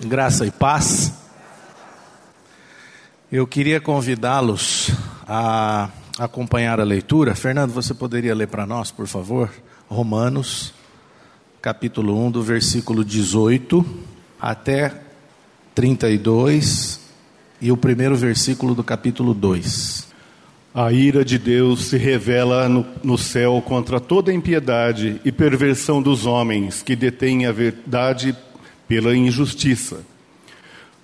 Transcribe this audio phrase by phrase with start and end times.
[0.00, 1.12] Graça e paz.
[3.32, 4.92] Eu queria convidá-los
[5.26, 7.34] a acompanhar a leitura.
[7.34, 9.50] Fernando, você poderia ler para nós, por favor?
[9.88, 10.72] Romanos,
[11.60, 13.84] capítulo 1, do versículo 18
[14.40, 14.94] até
[15.74, 17.00] 32
[17.60, 20.06] e o primeiro versículo do capítulo 2.
[20.72, 26.24] A ira de Deus se revela no, no, céu contra toda impiedade e perversão dos
[26.24, 28.36] homens que detêm a verdade
[28.88, 30.00] pela injustiça.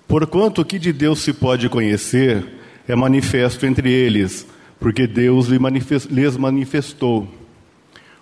[0.07, 2.45] Porquanto o que de Deus se pode conhecer
[2.87, 4.45] é manifesto entre eles,
[4.79, 7.27] porque Deus lhes manifestou.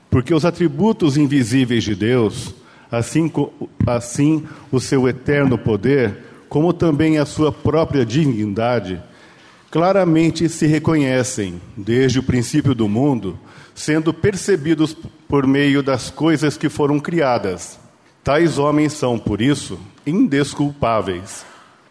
[0.10, 2.54] Porque os atributos invisíveis de Deus,
[2.92, 3.32] assim,
[3.88, 9.02] assim o seu eterno poder, como também a sua própria divindade,
[9.72, 13.40] claramente se reconhecem, desde o princípio do mundo,
[13.74, 14.96] sendo percebidos
[15.28, 17.83] por meio das coisas que foram criadas.
[18.24, 21.46] Tais homens são, por isso, indesculpáveis.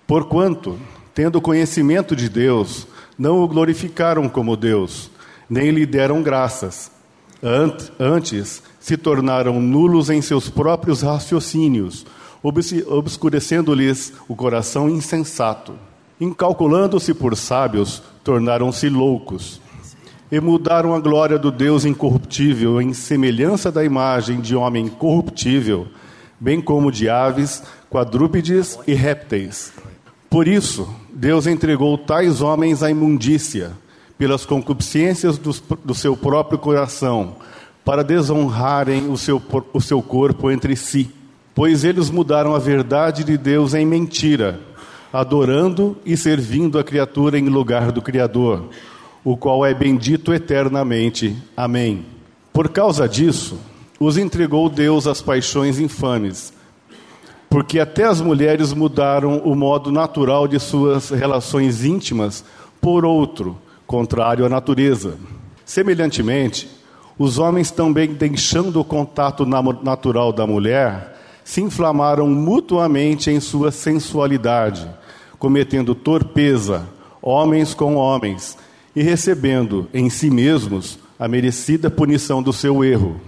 [0.07, 0.79] Porquanto,
[1.15, 2.87] tendo conhecimento de Deus,
[3.19, 5.11] não o glorificaram como Deus,
[5.49, 6.91] nem lhe deram graças.
[7.99, 12.07] Antes, se tornaram nulos em seus próprios raciocínios,
[12.43, 15.75] obscurecendo-lhes o coração insensato
[16.23, 19.61] incalculando-se por sábios, tornaram-se loucos.
[20.31, 25.89] E mudaram a glória do Deus incorruptível em semelhança da imagem de homem corruptível,
[26.43, 29.73] bem como de aves, quadrúpedes e répteis.
[30.29, 33.71] Por isso, Deus entregou tais homens à imundícia,
[34.19, 35.53] pelas concupiscências do,
[35.85, 37.37] do seu próprio coração,
[37.85, 39.41] para desonrarem o seu,
[39.73, 41.11] o seu corpo entre si.
[41.55, 44.73] Pois eles mudaram a verdade de Deus em mentira
[45.13, 48.71] adorando e servindo a criatura em lugar do Criador,
[49.23, 51.37] o qual é bendito eternamente.
[51.57, 52.07] Amém.
[52.53, 53.59] Por causa disso,
[54.05, 56.53] os entregou Deus às paixões infames,
[57.49, 62.45] porque até as mulheres mudaram o modo natural de suas relações íntimas
[62.81, 65.17] por outro, contrário à natureza.
[65.65, 66.69] Semelhantemente,
[67.19, 74.89] os homens também, deixando o contato natural da mulher, se inflamaram mutuamente em sua sensualidade
[75.43, 76.89] cometendo torpeza,
[77.21, 78.57] homens com homens,
[78.95, 83.21] e recebendo em si mesmos a merecida punição do seu erro.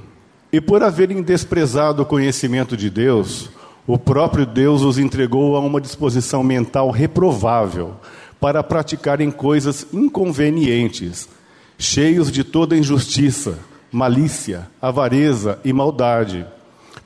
[0.55, 3.51] E por haverem desprezado o conhecimento de Deus,
[3.89, 7.97] o próprio Deus os entregou a uma disposição mental reprovável
[8.41, 11.29] para praticarem coisas inconvenientes,
[11.77, 13.59] cheios de toda injustiça,
[13.91, 16.47] malícia, avareza e maldade,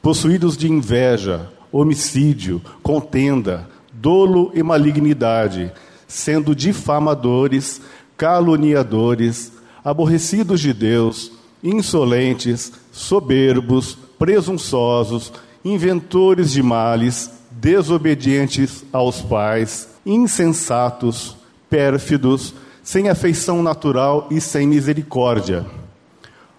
[0.03, 5.73] possuídos de inveja, homicídio, contenda, dolo e malignidade,
[6.07, 7.81] sendo difamadores,
[8.15, 9.51] caluniadores,
[9.83, 15.33] aborrecidos de Deus, insolentes, soberbos, presunçosos,
[15.65, 21.37] inventores de males, desobedientes aos pais, insensatos,
[21.69, 25.67] pérfidos, sem afeição natural e sem misericórdia.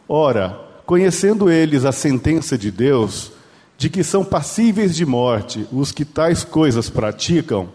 [0.07, 3.31] Ora, conhecendo eles a sentença de Deus,
[3.77, 7.69] de que são passíveis de morte os que tais coisas praticam,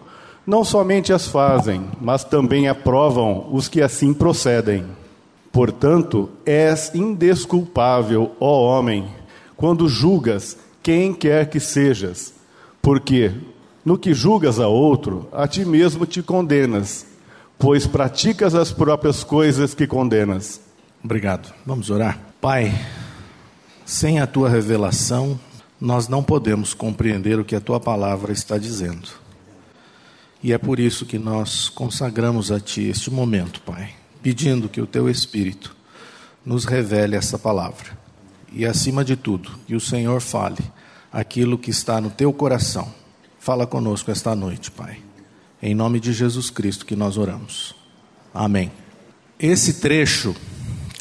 [0.47, 4.85] não somente as fazem, mas também aprovam os que assim procedem.
[5.55, 9.07] Portanto, és indesculpável, ó homem,
[9.57, 12.35] quando julgas quem quer que sejas,
[12.83, 13.33] porque
[13.85, 17.07] no que julgas a outro, a ti mesmo te condenas,
[17.57, 20.61] pois praticas as próprias coisas que condenas.
[21.05, 21.55] Obrigado.
[21.65, 22.19] Vamos orar.
[22.41, 22.75] Pai,
[23.87, 25.39] sem a tua revelação,
[25.81, 29.09] nós não podemos compreender o que a tua palavra está dizendo.
[30.43, 34.87] E é por isso que nós consagramos a ti este momento, Pai, pedindo que o
[34.87, 35.77] teu Espírito
[36.47, 37.99] nos revele essa palavra.
[38.51, 40.65] E acima de tudo, que o Senhor fale
[41.13, 42.91] aquilo que está no teu coração.
[43.39, 44.97] Fala conosco esta noite, Pai.
[45.63, 47.75] Em nome de Jesus Cristo que nós oramos.
[48.33, 48.73] Amém.
[49.39, 50.35] Esse trecho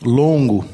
[0.01, 0.66] longo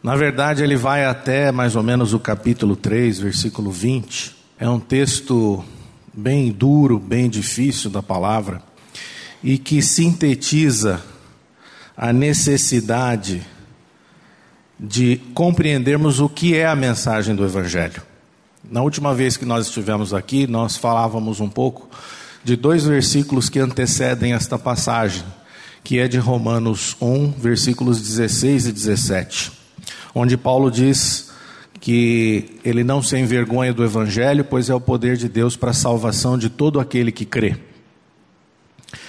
[0.00, 4.36] na verdade, ele vai até mais ou menos o capítulo 3, versículo 20.
[4.58, 5.64] É um texto
[6.12, 8.62] bem duro, bem difícil da palavra,
[9.42, 11.02] e que sintetiza
[11.96, 13.42] a necessidade
[14.78, 18.02] de compreendermos o que é a mensagem do Evangelho.
[18.68, 21.88] Na última vez que nós estivemos aqui, nós falávamos um pouco
[22.42, 25.24] de dois versículos que antecedem esta passagem,
[25.82, 29.64] que é de Romanos 1, versículos 16 e 17
[30.14, 31.32] onde Paulo diz
[31.80, 35.74] que ele não se envergonha do Evangelho, pois é o poder de Deus para a
[35.74, 37.56] salvação de todo aquele que crê.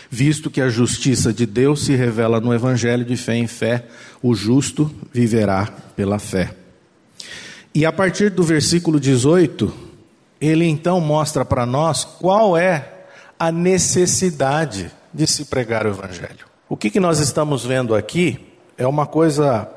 [0.10, 3.86] Visto que a justiça de Deus se revela no Evangelho de fé em fé,
[4.22, 6.56] o justo viverá pela fé.
[7.74, 9.74] E a partir do versículo 18,
[10.40, 12.94] ele então mostra para nós qual é
[13.38, 16.46] a necessidade de se pregar o Evangelho.
[16.70, 18.40] O que, que nós estamos vendo aqui
[18.78, 19.70] é uma coisa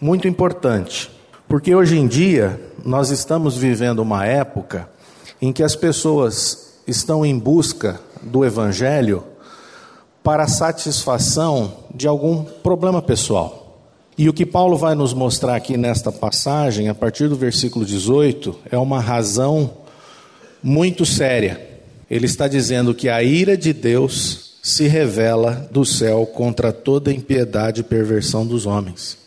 [0.00, 1.10] muito importante,
[1.48, 4.88] porque hoje em dia nós estamos vivendo uma época
[5.40, 9.24] em que as pessoas estão em busca do Evangelho
[10.22, 13.62] para satisfação de algum problema pessoal.
[14.16, 18.56] E o que Paulo vai nos mostrar aqui nesta passagem, a partir do versículo 18,
[18.70, 19.70] é uma razão
[20.62, 21.60] muito séria.
[22.10, 27.80] Ele está dizendo que a ira de Deus se revela do céu contra toda impiedade
[27.80, 29.18] e perversão dos homens.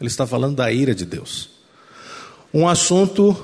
[0.00, 1.50] Ele está falando da ira de Deus.
[2.52, 3.36] Um assunto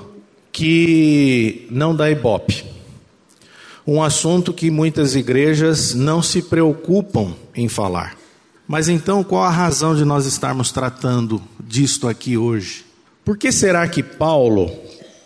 [0.51, 2.65] que não dá ibope.
[3.85, 8.15] Um assunto que muitas igrejas não se preocupam em falar.
[8.67, 12.85] Mas então, qual a razão de nós estarmos tratando disto aqui hoje?
[13.25, 14.71] Por que será que Paulo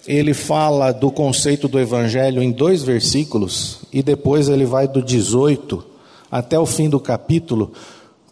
[0.07, 5.85] ele fala do conceito do evangelho em dois versículos e depois ele vai do 18
[6.31, 7.71] até o fim do capítulo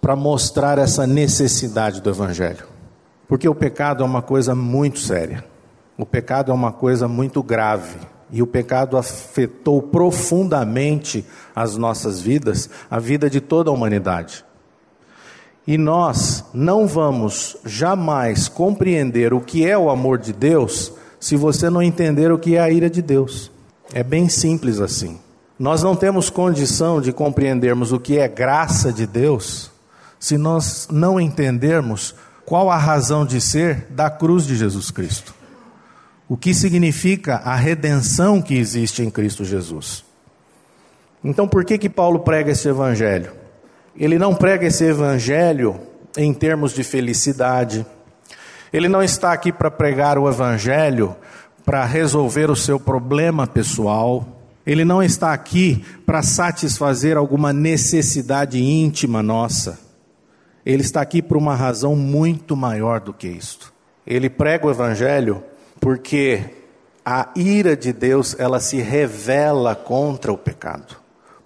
[0.01, 2.65] para mostrar essa necessidade do evangelho?
[3.27, 5.45] Porque o pecado é uma coisa muito séria.
[5.97, 7.97] O pecado é uma coisa muito grave.
[8.31, 11.25] E o pecado afetou profundamente
[11.55, 14.45] as nossas vidas, a vida de toda a humanidade.
[15.67, 21.69] E nós não vamos jamais compreender o que é o amor de Deus se você
[21.69, 23.51] não entender o que é a ira de Deus.
[23.93, 25.19] É bem simples assim.
[25.59, 29.69] Nós não temos condição de compreendermos o que é graça de Deus
[30.19, 35.40] se nós não entendermos qual a razão de ser da cruz de Jesus Cristo.
[36.31, 40.05] O que significa a redenção que existe em Cristo Jesus.
[41.21, 43.33] Então, por que que Paulo prega esse evangelho?
[43.97, 45.77] Ele não prega esse evangelho
[46.15, 47.85] em termos de felicidade.
[48.71, 51.17] Ele não está aqui para pregar o evangelho
[51.65, 54.25] para resolver o seu problema pessoal.
[54.65, 59.77] Ele não está aqui para satisfazer alguma necessidade íntima nossa.
[60.65, 63.73] Ele está aqui por uma razão muito maior do que isto.
[64.07, 65.43] Ele prega o evangelho
[65.81, 66.45] porque
[67.03, 70.95] a ira de Deus, ela se revela contra o pecado.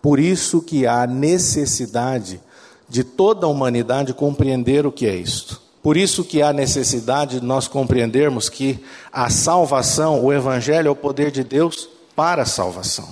[0.02, 2.40] Por isso que há necessidade
[2.88, 5.62] de toda a humanidade compreender o que é isto.
[5.82, 10.96] Por isso que há necessidade de nós compreendermos que a salvação, o evangelho é o
[10.96, 13.08] poder de Deus para a salvação.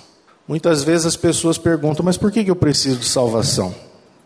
[0.48, 3.74] Muitas vezes as pessoas perguntam: "Mas por que eu preciso de salvação?"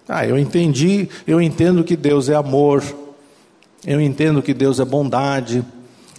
[0.09, 2.83] Ah, eu entendi, eu entendo que Deus é amor.
[3.85, 5.63] Eu entendo que Deus é bondade.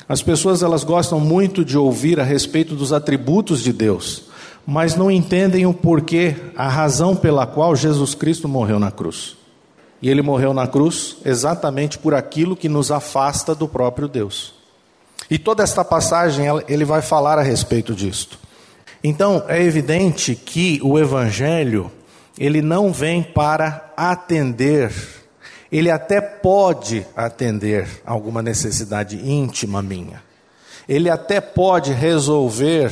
[0.09, 4.29] As pessoas elas gostam muito de ouvir a respeito dos atributos de Deus
[4.71, 9.35] mas não entendem o porquê, a razão pela qual Jesus Cristo morreu na cruz.
[10.03, 14.53] E ele morreu na cruz exatamente por aquilo que nos afasta do próprio Deus.
[15.31, 18.39] E toda esta passagem ele vai falar a respeito disto.
[19.03, 21.91] Então, é evidente que o evangelho,
[22.39, 24.93] ele não vem para atender,
[25.71, 30.23] ele até pode atender alguma necessidade íntima minha.
[30.89, 32.91] Ele até pode resolver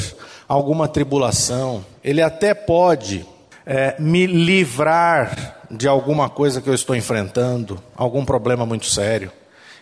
[0.49, 3.27] alguma tribulação, Ele até pode
[3.65, 9.33] é, me livrar de alguma coisa que eu estou enfrentando, algum problema muito sério.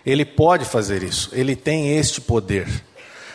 [0.07, 2.69] Ele pode fazer isso, ele tem este poder.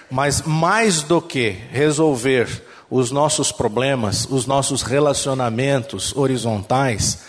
[0.10, 7.20] Mas mais do que resolver os nossos problemas, os nossos relacionamentos horizontais,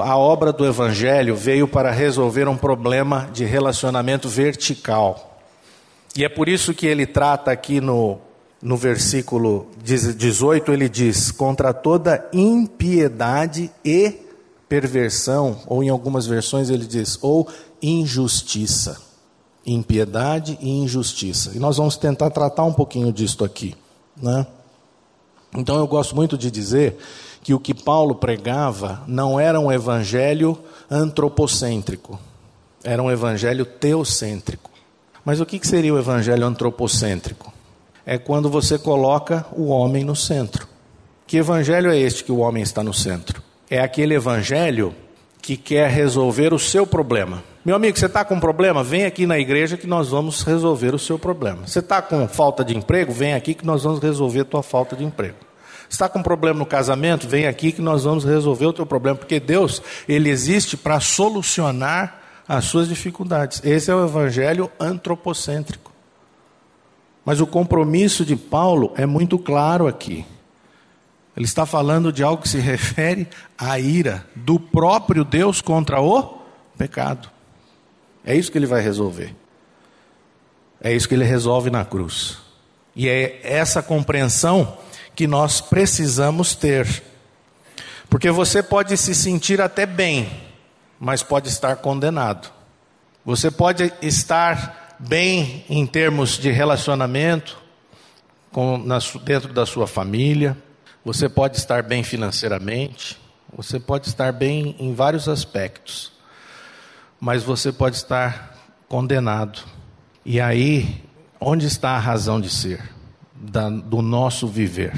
[0.00, 5.38] a obra do Evangelho veio para resolver um problema de relacionamento vertical.
[6.16, 8.18] E é por isso que ele trata aqui no
[8.62, 14.20] no versículo 18, ele diz: contra toda impiedade e
[14.68, 17.48] perversão, ou em algumas versões ele diz, ou
[17.82, 19.02] injustiça.
[19.66, 21.52] Impiedade e injustiça.
[21.54, 23.76] E nós vamos tentar tratar um pouquinho disto aqui.
[24.16, 24.46] Né?
[25.56, 26.96] Então eu gosto muito de dizer
[27.42, 30.58] que o que Paulo pregava não era um evangelho
[30.90, 32.18] antropocêntrico,
[32.84, 34.70] era um evangelho teocêntrico.
[35.24, 37.52] Mas o que seria o evangelho antropocêntrico?
[38.04, 40.66] é quando você coloca o homem no centro.
[41.26, 43.42] Que evangelho é este que o homem está no centro?
[43.70, 44.94] É aquele evangelho
[45.40, 47.42] que quer resolver o seu problema.
[47.64, 48.82] Meu amigo, você está com um problema?
[48.82, 51.66] Vem aqui na igreja que nós vamos resolver o seu problema.
[51.66, 53.12] Você está com falta de emprego?
[53.12, 55.36] Vem aqui que nós vamos resolver a tua falta de emprego.
[55.92, 57.28] Está com problema no casamento?
[57.28, 62.18] Vem aqui que nós vamos resolver o teu problema, porque Deus, ele existe para solucionar
[62.48, 63.60] as suas dificuldades.
[63.62, 65.92] Esse é o evangelho antropocêntrico.
[67.26, 70.24] Mas o compromisso de Paulo é muito claro aqui.
[71.36, 76.38] Ele está falando de algo que se refere à ira do próprio Deus contra o
[76.78, 77.28] pecado.
[78.24, 79.36] É isso que ele vai resolver.
[80.80, 82.38] É isso que ele resolve na cruz.
[82.96, 84.78] E é essa compreensão
[85.14, 87.02] que nós precisamos ter.
[88.08, 90.30] Porque você pode se sentir até bem,
[90.98, 92.50] mas pode estar condenado.
[93.24, 97.58] Você pode estar bem em termos de relacionamento,
[98.50, 100.56] com, na, dentro da sua família,
[101.04, 103.18] você pode estar bem financeiramente,
[103.52, 106.12] você pode estar bem em vários aspectos,
[107.18, 108.56] mas você pode estar
[108.88, 109.60] condenado.
[110.24, 111.02] E aí,
[111.40, 112.80] onde está a razão de ser
[113.42, 114.94] da, do nosso viver?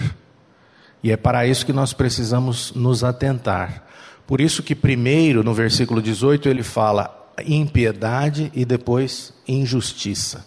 [1.03, 3.85] E é para isso que nós precisamos nos atentar.
[4.27, 10.47] Por isso que primeiro, no versículo 18, ele fala impiedade e depois injustiça.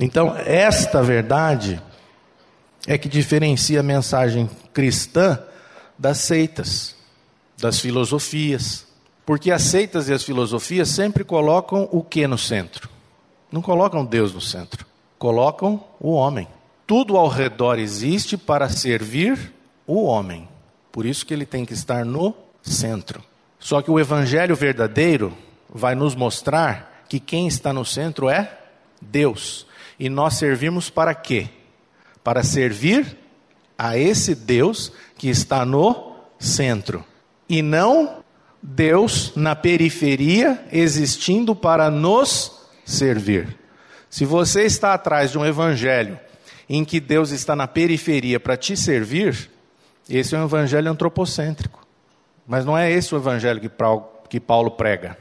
[0.00, 1.82] Então, esta verdade
[2.86, 5.38] é que diferencia a mensagem cristã
[5.98, 6.96] das seitas,
[7.58, 8.86] das filosofias.
[9.24, 12.88] Porque as seitas e as filosofias sempre colocam o que no centro?
[13.50, 14.86] Não colocam Deus no centro,
[15.18, 16.48] colocam o homem.
[16.86, 19.52] Tudo ao redor existe para servir
[19.86, 20.48] o homem.
[20.90, 23.22] Por isso que ele tem que estar no centro.
[23.58, 25.36] Só que o evangelho verdadeiro
[25.68, 28.58] vai nos mostrar que quem está no centro é
[29.00, 29.66] Deus.
[29.98, 31.48] E nós servimos para quê?
[32.22, 33.18] para servir
[33.76, 37.04] a esse Deus que está no centro
[37.48, 38.22] e não
[38.62, 43.58] Deus na periferia existindo para nos servir.
[44.08, 46.18] Se você está atrás de um evangelho
[46.68, 49.50] em que Deus está na periferia para te servir,
[50.08, 51.86] esse é um evangelho antropocêntrico.
[52.46, 53.60] Mas não é esse o evangelho
[54.28, 55.16] que Paulo prega.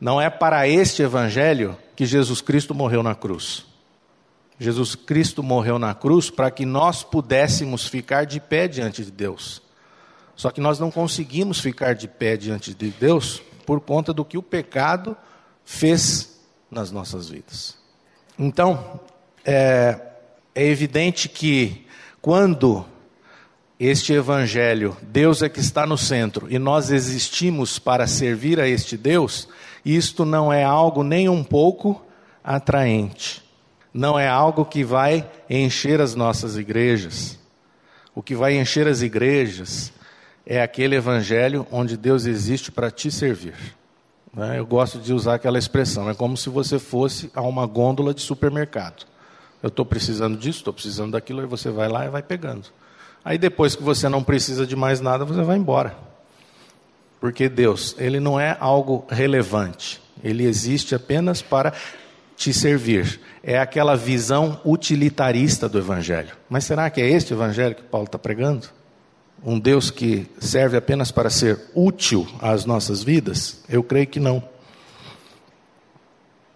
[0.00, 3.66] Não é para este evangelho que Jesus Cristo morreu na cruz.
[4.58, 9.62] Jesus Cristo morreu na cruz para que nós pudéssemos ficar de pé diante de Deus.
[10.36, 14.36] Só que nós não conseguimos ficar de pé diante de Deus por conta do que
[14.36, 15.16] o pecado
[15.64, 17.78] fez nas nossas vidas.
[18.38, 19.00] Então,
[19.44, 20.09] é,
[20.54, 21.86] é evidente que
[22.20, 22.84] quando
[23.78, 28.96] este evangelho, Deus é que está no centro e nós existimos para servir a este
[28.96, 29.48] Deus,
[29.84, 32.04] isto não é algo nem um pouco
[32.44, 33.50] atraente
[33.92, 37.38] não é algo que vai encher as nossas igrejas.
[38.14, 39.92] O que vai encher as igrejas
[40.46, 43.54] é aquele evangelho onde Deus existe para te servir.
[44.32, 44.58] Né?
[44.58, 48.20] Eu gosto de usar aquela expressão: é como se você fosse a uma gôndola de
[48.20, 49.06] supermercado.
[49.62, 52.68] Eu estou precisando disso, estou precisando daquilo, aí você vai lá e vai pegando.
[53.24, 55.94] Aí depois que você não precisa de mais nada, você vai embora.
[57.20, 60.00] Porque Deus, Ele não é algo relevante.
[60.24, 61.74] Ele existe apenas para
[62.36, 63.20] te servir.
[63.42, 66.34] É aquela visão utilitarista do Evangelho.
[66.48, 68.68] Mas será que é este Evangelho que Paulo está pregando?
[69.44, 73.62] Um Deus que serve apenas para ser útil às nossas vidas?
[73.68, 74.42] Eu creio que não.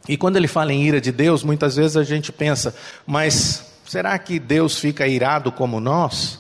[0.08, 2.75] E quando ele fala em ira de Deus, muitas vezes a gente pensa,
[3.06, 6.38] mas será que Deus fica irado como nós?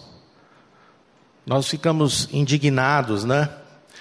[1.46, 3.48] Nós ficamos indignados, né?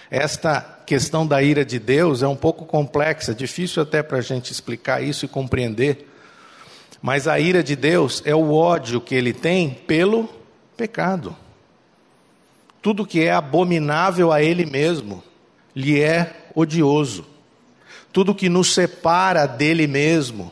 [0.09, 4.51] Esta questão da ira de Deus é um pouco complexa, difícil até para a gente
[4.51, 6.09] explicar isso e compreender.
[7.01, 10.29] Mas a ira de Deus é o ódio que ele tem pelo
[10.77, 11.35] pecado.
[12.81, 15.23] Tudo que é abominável a ele mesmo
[15.75, 17.32] lhe é odioso.
[18.13, 20.51] Tudo que nos separa dele mesmo.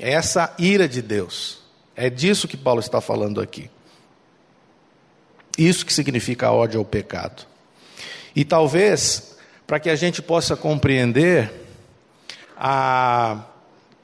[0.00, 1.60] É essa ira de Deus.
[1.94, 3.70] É disso que Paulo está falando aqui.
[5.56, 7.46] Isso que significa ódio ao pecado.
[8.34, 11.52] E talvez, para que a gente possa compreender,
[12.56, 13.44] a,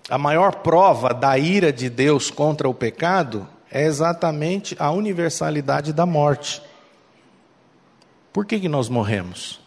[0.09, 6.05] a maior prova da ira de Deus contra o pecado é exatamente a universalidade da
[6.05, 6.63] morte.
[8.33, 9.62] Por que, que nós morremos?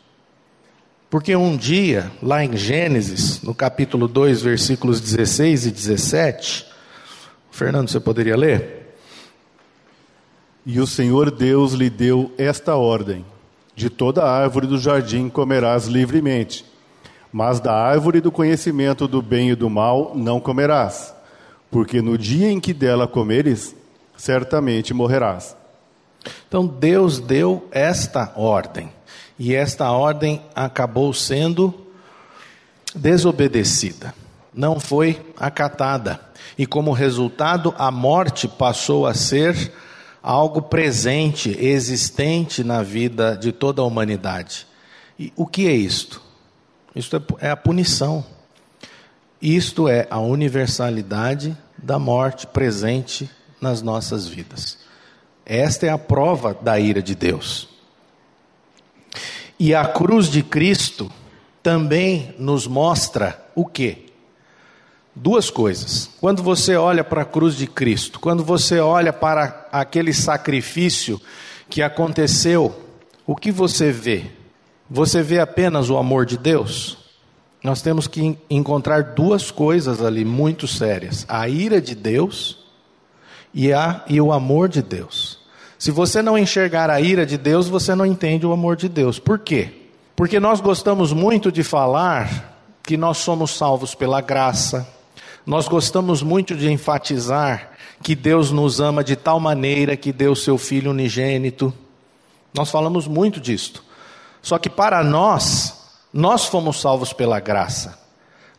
[1.10, 6.66] Porque um dia, lá em Gênesis, no capítulo 2, versículos 16 e 17,
[7.52, 8.98] Fernando, você poderia ler?
[10.66, 13.24] E o Senhor Deus lhe deu esta ordem:
[13.76, 16.66] de toda árvore do jardim comerás livremente,
[17.32, 21.14] mas da árvore do conhecimento do bem e do mal não comerás,
[21.70, 23.76] porque no dia em que dela comeres,
[24.18, 25.56] certamente morrerás.
[26.48, 28.90] Então Deus deu esta ordem,
[29.38, 31.74] e esta ordem acabou sendo
[32.94, 34.13] desobedecida,
[34.54, 36.20] não foi acatada,
[36.58, 39.74] e como resultado, a morte passou a ser
[40.24, 44.65] algo presente, existente na vida de toda a humanidade.
[45.20, 46.22] E o que é isto?
[46.96, 48.25] Isto é, é a punição.
[49.42, 54.77] Isto é a universalidade da morte presente nas nossas vidas.
[55.46, 57.75] Esta é a prova da ira de Deus.
[59.60, 61.12] E a cruz de Cristo
[61.64, 64.06] também nos mostra o quê?
[65.16, 66.10] duas coisas.
[66.20, 71.22] Quando você olha para a cruz de Cristo, quando você olha para aquele sacrifício
[71.70, 72.76] que aconteceu,
[73.26, 74.26] o que você vê?
[74.90, 76.98] Você vê apenas o amor de Deus?
[77.64, 82.60] Nós temos que encontrar duas coisas ali muito sérias: a ira de Deus
[83.54, 85.40] e, a, e o amor de Deus.
[85.86, 89.20] Se você não enxergar a ira de Deus, você não entende o amor de Deus.
[89.20, 89.72] Por quê?
[90.15, 94.89] Porque nós gostamos muito de falar que nós somos salvos pela graça,
[95.46, 97.70] nós gostamos muito de enfatizar
[98.01, 101.72] que Deus nos ama de tal maneira que deu seu Filho unigênito.
[102.51, 103.84] Nós falamos muito disto.
[104.42, 108.00] Só que para nós, nós fomos salvos pela graça.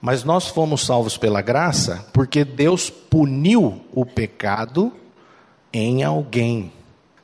[0.01, 4.93] Mas nós fomos salvos pela graça porque Deus puniu o pecado
[5.73, 6.76] em alguém.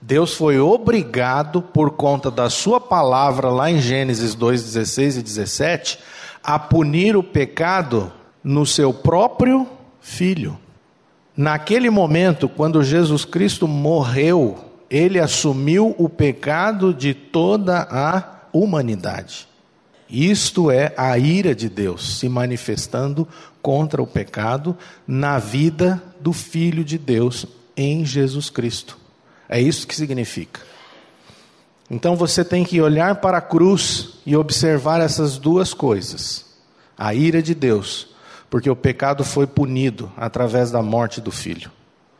[0.04, 5.98] Deus foi obrigado, por conta da sua palavra, lá em Gênesis 2, 16 e 17,
[6.42, 9.64] a punir o pecado no seu próprio
[10.00, 10.58] filho.
[11.36, 14.58] Naquele momento, quando Jesus Cristo morreu,
[14.90, 19.46] ele assumiu o pecado de toda a humanidade.
[20.10, 23.26] Isto é a ira de Deus se manifestando
[23.62, 29.01] contra o pecado na vida do Filho de Deus em Jesus Cristo.
[29.52, 30.60] É isso que significa.
[31.90, 36.46] Então você tem que olhar para a cruz e observar essas duas coisas:
[36.96, 38.12] a ira de Deus
[38.52, 41.70] porque o pecado foi punido através da morte do filho.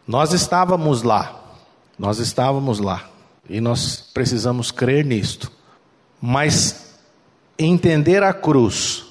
[0.08, 1.58] Nós estávamos lá,
[1.98, 3.06] nós estávamos lá,
[3.50, 5.52] e nós precisamos crer nisto.
[6.18, 6.96] Mas
[7.58, 9.04] entender a cruz,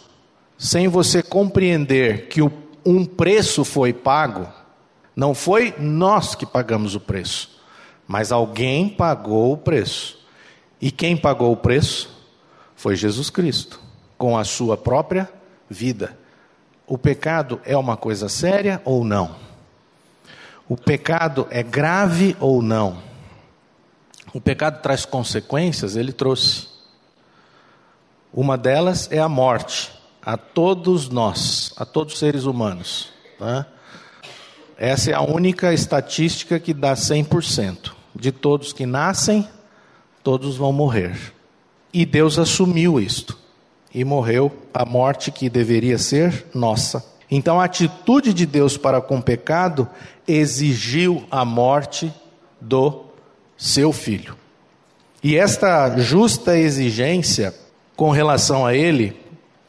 [0.57, 2.41] sem você compreender que
[2.83, 4.47] um preço foi pago,
[5.15, 7.51] não foi nós que pagamos o preço,
[8.11, 10.19] mas alguém pagou o preço.
[10.81, 12.09] E quem pagou o preço?
[12.75, 13.79] Foi Jesus Cristo,
[14.17, 15.29] com a sua própria
[15.69, 16.19] vida
[16.91, 19.33] o pecado é uma coisa séria ou não?
[20.67, 23.01] O pecado é grave ou não?
[24.33, 25.95] O pecado traz consequências?
[25.95, 26.67] Ele trouxe.
[28.33, 29.89] Uma delas é a morte
[30.21, 33.07] a todos nós, a todos os seres humanos.
[33.39, 33.65] Tá?
[34.77, 37.93] Essa é a única estatística que dá 100%.
[38.21, 39.49] De todos que nascem,
[40.23, 41.33] todos vão morrer.
[41.91, 43.35] E Deus assumiu isto
[43.91, 47.03] e morreu a morte que deveria ser nossa.
[47.31, 49.89] Então a atitude de Deus para com o pecado
[50.27, 52.13] exigiu a morte
[52.61, 53.05] do
[53.57, 54.37] seu filho.
[55.23, 57.55] E esta justa exigência
[57.95, 59.19] com relação a ele,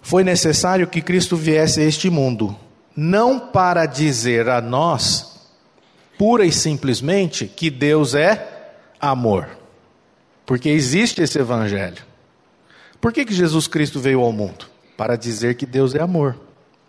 [0.03, 2.55] foi necessário que Cristo viesse a este mundo,
[2.95, 5.32] não para dizer a nós,
[6.19, 9.49] pura e simplesmente, que Deus é amor.
[10.47, 12.03] Porque existe esse evangelho.
[13.01, 14.67] Por que, que Jesus Cristo veio ao mundo?
[14.97, 16.39] Para dizer que Deus é amor.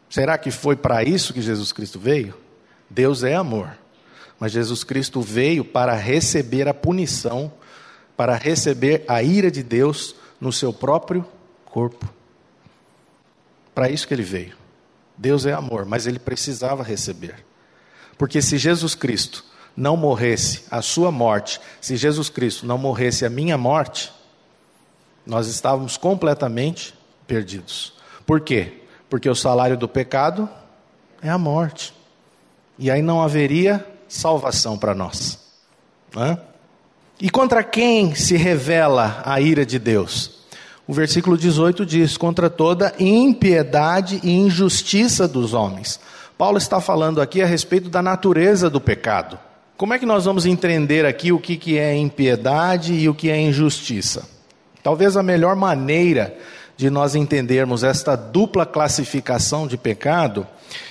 [0.09, 2.35] Será que foi para isso que Jesus Cristo veio?
[2.89, 3.75] Deus é amor.
[4.39, 7.51] Mas Jesus Cristo veio para receber a punição,
[8.15, 11.25] para receber a ira de Deus no seu próprio
[11.65, 12.07] corpo.
[13.73, 14.55] Para isso que ele veio.
[15.17, 17.43] Deus é amor, mas ele precisava receber.
[18.17, 19.43] Porque se Jesus Cristo
[19.75, 24.11] não morresse a sua morte, se Jesus Cristo não morresse a minha morte,
[25.25, 26.93] nós estávamos completamente
[27.25, 27.93] perdidos.
[28.25, 28.81] Por quê?
[29.09, 30.49] Porque o salário do pecado
[31.21, 31.93] é a morte.
[32.77, 35.39] E aí não haveria salvação para nós.
[36.15, 36.37] Né?
[37.19, 40.43] E contra quem se revela a ira de Deus?
[40.87, 45.99] O versículo 18 diz: contra toda impiedade e injustiça dos homens.
[46.37, 49.37] Paulo está falando aqui a respeito da natureza do pecado.
[49.77, 53.39] Como é que nós vamos entender aqui o que é impiedade e o que é
[53.39, 54.27] injustiça?
[54.81, 56.37] Talvez a melhor maneira
[56.75, 60.45] de nós entendermos esta dupla classificação de pecado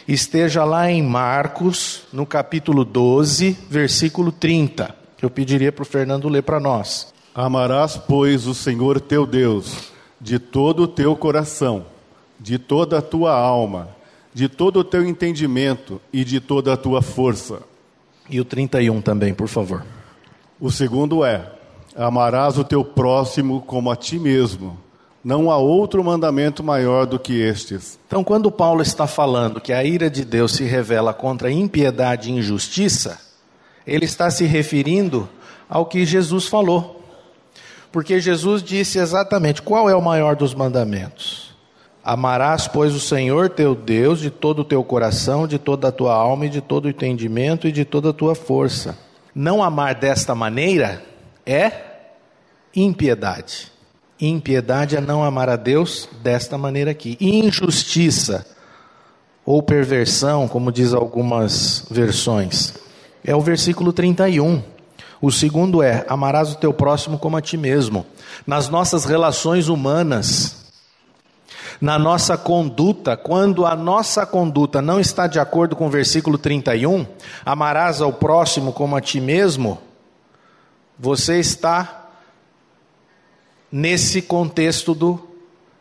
[0.06, 4.94] esteja lá em Marcos, no capítulo 12, versículo 30.
[5.16, 7.12] Que eu pediria para o Fernando ler para nós.
[7.34, 11.84] Amarás, pois, o Senhor teu Deus de todo o teu coração,
[12.38, 13.88] de toda a tua alma,
[14.34, 17.60] de todo o teu entendimento e de toda a tua força.
[18.28, 19.84] E o 31 também, por favor.
[20.60, 21.52] O segundo é:
[21.94, 24.78] Amarás o teu próximo como a ti mesmo.
[25.24, 27.98] Não há outro mandamento maior do que estes.
[28.06, 32.32] Então, quando Paulo está falando que a ira de Deus se revela contra impiedade e
[32.32, 33.20] injustiça,
[33.86, 35.28] ele está se referindo
[35.68, 37.00] ao que Jesus falou.
[37.92, 41.51] Porque Jesus disse exatamente qual é o maior dos mandamentos.
[42.04, 46.12] Amarás, pois, o Senhor teu Deus de todo o teu coração, de toda a tua
[46.12, 48.98] alma e de todo o entendimento e de toda a tua força.
[49.34, 51.02] Não amar desta maneira
[51.46, 51.72] é
[52.74, 53.70] impiedade.
[54.20, 57.16] Impiedade é não amar a Deus desta maneira aqui.
[57.20, 58.46] Injustiça.
[59.44, 62.74] ou perversão, como diz algumas versões,
[63.24, 64.62] é o versículo 31.
[65.20, 68.06] O segundo é: amarás o teu próximo como a ti mesmo.
[68.46, 70.61] Nas nossas relações humanas,
[71.82, 77.04] na nossa conduta, quando a nossa conduta não está de acordo com o versículo 31,
[77.44, 79.80] amarás ao próximo como a ti mesmo,
[80.96, 82.08] você está
[83.70, 85.28] nesse contexto do,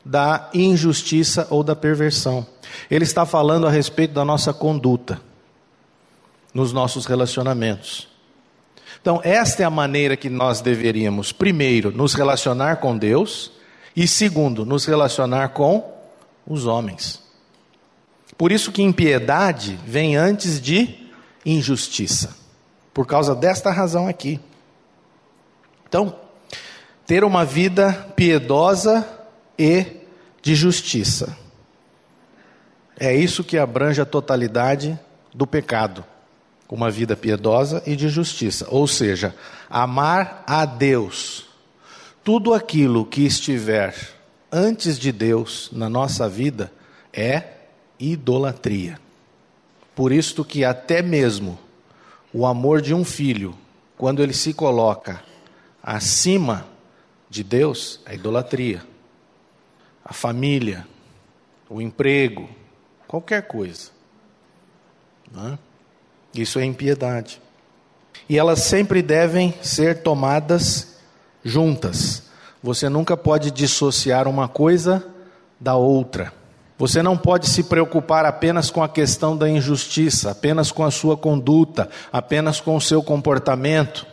[0.03, 2.47] da injustiça ou da perversão.
[2.89, 5.21] Ele está falando a respeito da nossa conduta
[6.51, 8.07] nos nossos relacionamentos.
[8.99, 13.51] Então, esta é a maneira que nós deveríamos, primeiro, nos relacionar com Deus,
[13.95, 15.91] e segundo, nos relacionar com
[16.45, 17.21] os homens.
[18.37, 21.07] Por isso que impiedade vem antes de
[21.45, 22.35] injustiça.
[22.93, 24.39] Por causa desta razão aqui.
[25.87, 26.15] Então,
[27.05, 29.07] ter uma vida piedosa
[29.57, 29.85] e
[30.41, 31.37] de justiça.
[32.99, 34.97] É isso que abrange a totalidade
[35.33, 36.05] do pecado.
[36.69, 38.65] Uma vida piedosa e de justiça.
[38.69, 39.35] Ou seja,
[39.69, 41.50] amar a Deus.
[42.23, 43.95] Tudo aquilo que estiver
[44.51, 46.71] antes de Deus na nossa vida
[47.11, 47.43] é
[47.99, 48.99] idolatria.
[49.95, 51.57] Por isto que até mesmo
[52.31, 53.55] o amor de um filho,
[53.97, 55.23] quando ele se coloca
[55.81, 56.67] acima
[57.27, 58.85] de Deus, é idolatria.
[60.05, 60.87] A família,
[61.67, 62.47] o emprego,
[63.07, 63.89] qualquer coisa.
[65.35, 65.57] É?
[66.39, 67.41] Isso é impiedade.
[68.29, 70.90] E elas sempre devem ser tomadas
[71.43, 72.23] juntas.
[72.63, 75.03] Você nunca pode dissociar uma coisa
[75.59, 76.33] da outra.
[76.77, 81.15] Você não pode se preocupar apenas com a questão da injustiça, apenas com a sua
[81.15, 84.05] conduta, apenas com o seu comportamento,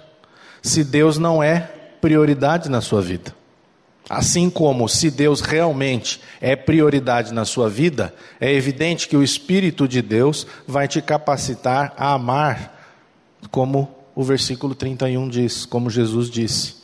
[0.62, 1.60] se Deus não é
[2.00, 3.34] prioridade na sua vida.
[4.08, 9.86] Assim como se Deus realmente é prioridade na sua vida, é evidente que o Espírito
[9.86, 12.74] de Deus vai te capacitar a amar,
[13.50, 16.77] como o versículo 31 diz, como Jesus disse.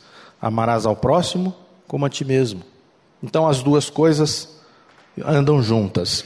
[0.45, 1.55] Amarás ao próximo
[1.87, 2.61] como a ti mesmo.
[3.23, 4.47] Então as duas coisas
[5.25, 6.23] andam juntas.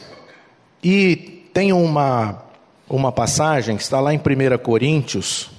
[0.84, 1.16] E
[1.54, 2.44] tem uma,
[2.90, 5.50] uma passagem que está lá em 1 Coríntios,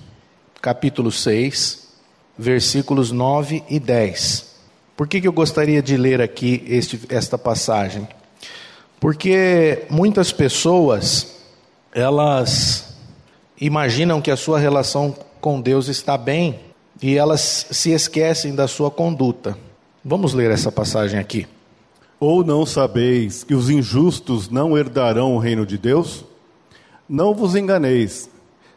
[0.61, 1.89] capítulo 6,
[2.37, 4.57] versículos 9 e 10.
[4.95, 8.07] Por que, que eu gostaria de ler aqui este, esta passagem?
[9.01, 11.39] Porque muitas pessoas,
[11.95, 12.95] elas
[13.59, 16.61] imaginam que a sua relação com Deus está bem
[17.03, 19.57] e elas se esquecem da sua conduta.
[20.05, 21.47] Vamos ler essa passagem aqui.
[22.19, 26.25] Ou não sabeis que os injustos não herdarão o reino de Deus?
[27.09, 28.29] Não vos enganeis,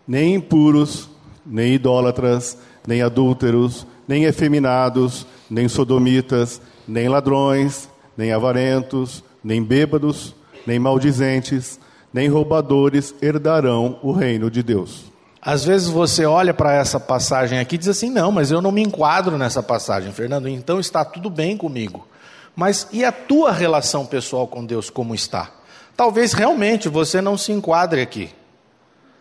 [0.07, 1.09] nem impuros,
[1.45, 2.57] nem idólatras,
[2.88, 11.79] nem adúlteros, nem efeminados, nem sodomitas, nem ladrões, nem avarentos, nem bêbados, nem maldizentes,
[12.13, 15.12] nem roubadores herdarão o reino de Deus.
[15.45, 18.71] Às vezes você olha para essa passagem aqui e diz assim: não, mas eu não
[18.71, 22.08] me enquadro nessa passagem, Fernando, então está tudo bem comigo.
[22.56, 25.51] Mas e a tua relação pessoal com Deus como está?
[25.97, 28.29] Talvez realmente você não se enquadre aqui,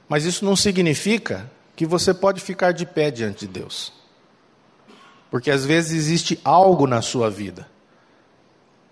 [0.09, 3.93] mas isso não significa que você pode ficar de pé diante de Deus.
[5.29, 7.67] Porque às vezes existe algo na sua vida.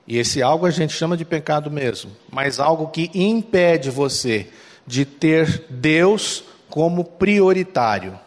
[0.05, 4.49] E esse algo a gente chama de pecado mesmo, mas algo que impede você
[4.85, 8.19] de ter Deus como prioritário,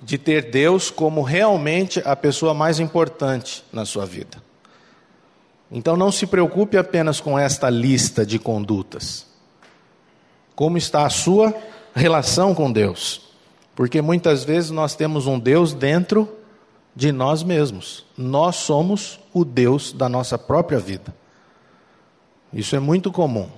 [0.00, 4.42] de ter Deus como realmente a pessoa mais importante na sua vida.
[5.70, 9.26] Então não se preocupe apenas com esta lista de condutas.
[10.54, 11.54] Como está a sua
[11.94, 13.22] relação com Deus?
[13.74, 16.32] Porque muitas vezes nós temos um Deus dentro
[16.94, 18.06] de nós mesmos.
[18.16, 21.14] Nós somos o Deus da nossa própria vida.
[22.52, 23.48] Isso é muito comum.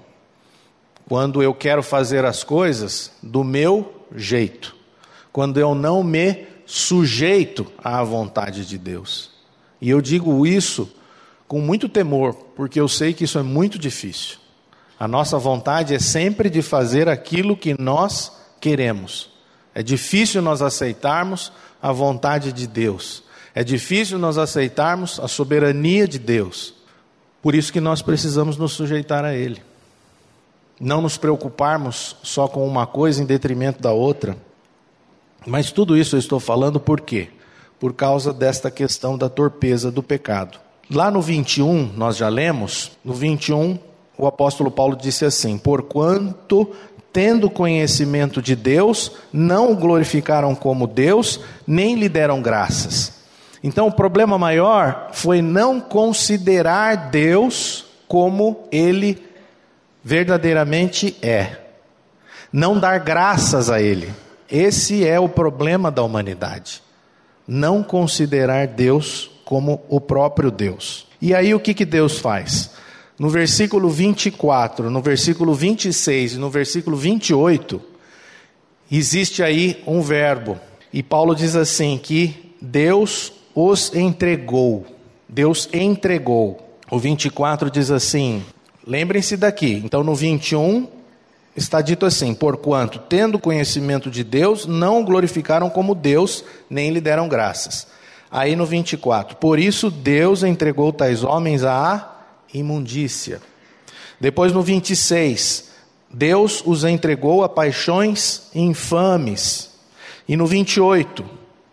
[1.08, 4.74] Quando eu quero fazer as coisas do meu jeito,
[5.32, 9.30] quando eu não me sujeito à vontade de Deus.
[9.80, 10.90] E eu digo isso
[11.46, 14.36] com muito temor, porque eu sei que isso é muito difícil.
[14.98, 19.30] A nossa vontade é sempre de fazer aquilo que nós queremos.
[19.74, 23.22] É difícil nós aceitarmos a vontade de Deus.
[23.54, 26.74] É difícil nós aceitarmos a soberania de Deus.
[27.40, 29.67] Por isso que nós precisamos nos sujeitar a Ele
[30.80, 34.36] não nos preocuparmos só com uma coisa em detrimento da outra.
[35.46, 37.28] Mas tudo isso eu estou falando por quê?
[37.78, 40.58] Por causa desta questão da torpeza do pecado.
[40.90, 43.78] Lá no 21, nós já lemos, no 21,
[44.16, 46.70] o apóstolo Paulo disse assim: Porquanto,
[47.12, 53.18] tendo conhecimento de Deus, não o glorificaram como Deus, nem lhe deram graças.
[53.62, 59.27] Então, o problema maior foi não considerar Deus como ele
[60.02, 61.56] Verdadeiramente é.
[62.52, 64.12] Não dar graças a Ele.
[64.50, 66.82] Esse é o problema da humanidade.
[67.46, 71.06] Não considerar Deus como o próprio Deus.
[71.20, 72.70] E aí o que, que Deus faz?
[73.18, 77.80] No versículo 24, no versículo 26 e no versículo 28,
[78.90, 80.58] existe aí um verbo.
[80.92, 84.86] E Paulo diz assim: que Deus os entregou.
[85.28, 86.78] Deus entregou.
[86.90, 88.44] O 24 diz assim:
[88.88, 89.82] lembrem-se daqui.
[89.84, 90.88] Então no 21
[91.54, 97.00] está dito assim: porquanto, tendo conhecimento de Deus, não o glorificaram como Deus, nem lhe
[97.00, 97.86] deram graças.
[98.30, 102.16] Aí no 24: por isso Deus entregou tais homens à
[102.52, 103.42] imundícia.
[104.18, 105.70] Depois no 26,
[106.10, 109.68] Deus os entregou a paixões infames.
[110.26, 111.24] E no 28,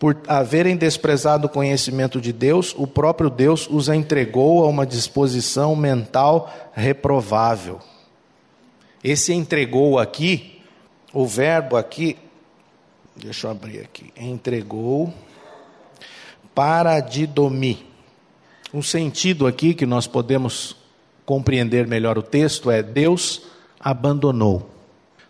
[0.05, 5.75] por haverem desprezado o conhecimento de Deus, o próprio Deus os entregou a uma disposição
[5.75, 7.79] mental reprovável.
[9.03, 10.61] Esse entregou aqui,
[11.11, 12.17] o verbo aqui,
[13.15, 15.11] deixa eu abrir aqui, entregou
[16.53, 17.83] para didomi.
[18.71, 20.75] Um sentido aqui que nós podemos
[21.25, 23.41] compreender melhor o texto é Deus
[23.79, 24.69] abandonou.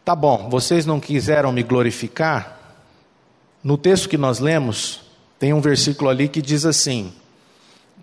[0.04, 2.65] Tá bom, vocês não quiseram me glorificar?
[3.66, 5.02] No texto que nós lemos,
[5.40, 7.12] tem um versículo ali que diz assim: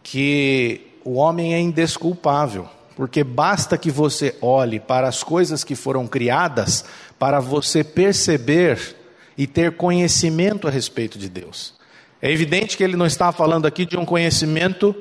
[0.03, 6.09] que o homem é indesculpável, porque basta que você olhe para as coisas que foram
[6.09, 6.85] criadas
[7.16, 8.96] para você perceber
[9.38, 11.75] e ter conhecimento a respeito de Deus.
[12.20, 14.92] É evidente que ele não está falando aqui de um conhecimento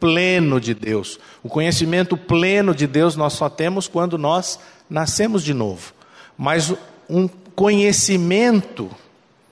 [0.00, 1.20] pleno de Deus.
[1.42, 5.92] O conhecimento pleno de Deus nós só temos quando nós nascemos de novo.
[6.38, 6.72] Mas
[7.06, 8.90] um conhecimento,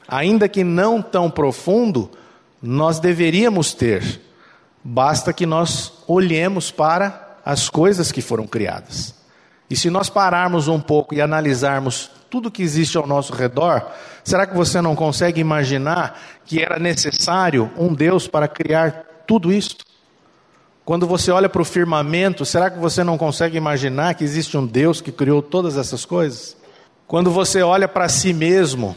[0.08, 2.10] ainda que não tão profundo,
[2.62, 4.20] nós deveríamos ter.
[4.82, 9.14] Basta que nós olhemos para as coisas que foram criadas.
[9.68, 13.86] E se nós pararmos um pouco e analisarmos tudo que existe ao nosso redor,
[14.22, 19.76] será que você não consegue imaginar que era necessário um Deus para criar tudo isso?
[20.84, 24.66] Quando você olha para o firmamento, será que você não consegue imaginar que existe um
[24.66, 26.56] Deus que criou todas essas coisas?
[27.06, 28.94] Quando você olha para si mesmo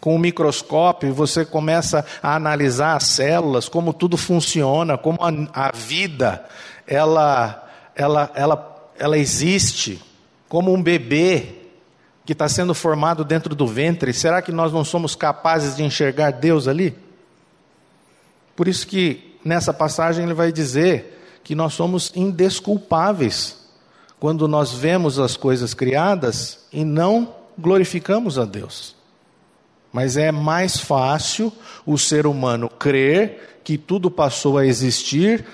[0.00, 5.72] com um microscópio você começa a analisar as células, como tudo funciona, como a, a
[5.72, 6.44] vida
[6.86, 10.02] ela, ela, ela, ela existe,
[10.48, 11.54] como um bebê
[12.24, 16.32] que está sendo formado dentro do ventre, será que nós não somos capazes de enxergar
[16.32, 16.96] Deus ali?
[18.56, 23.58] Por isso que nessa passagem ele vai dizer que nós somos indesculpáveis
[24.18, 28.99] quando nós vemos as coisas criadas e não glorificamos a Deus.
[29.92, 31.52] Mas é mais fácil
[31.84, 35.44] o ser humano crer que tudo passou a existir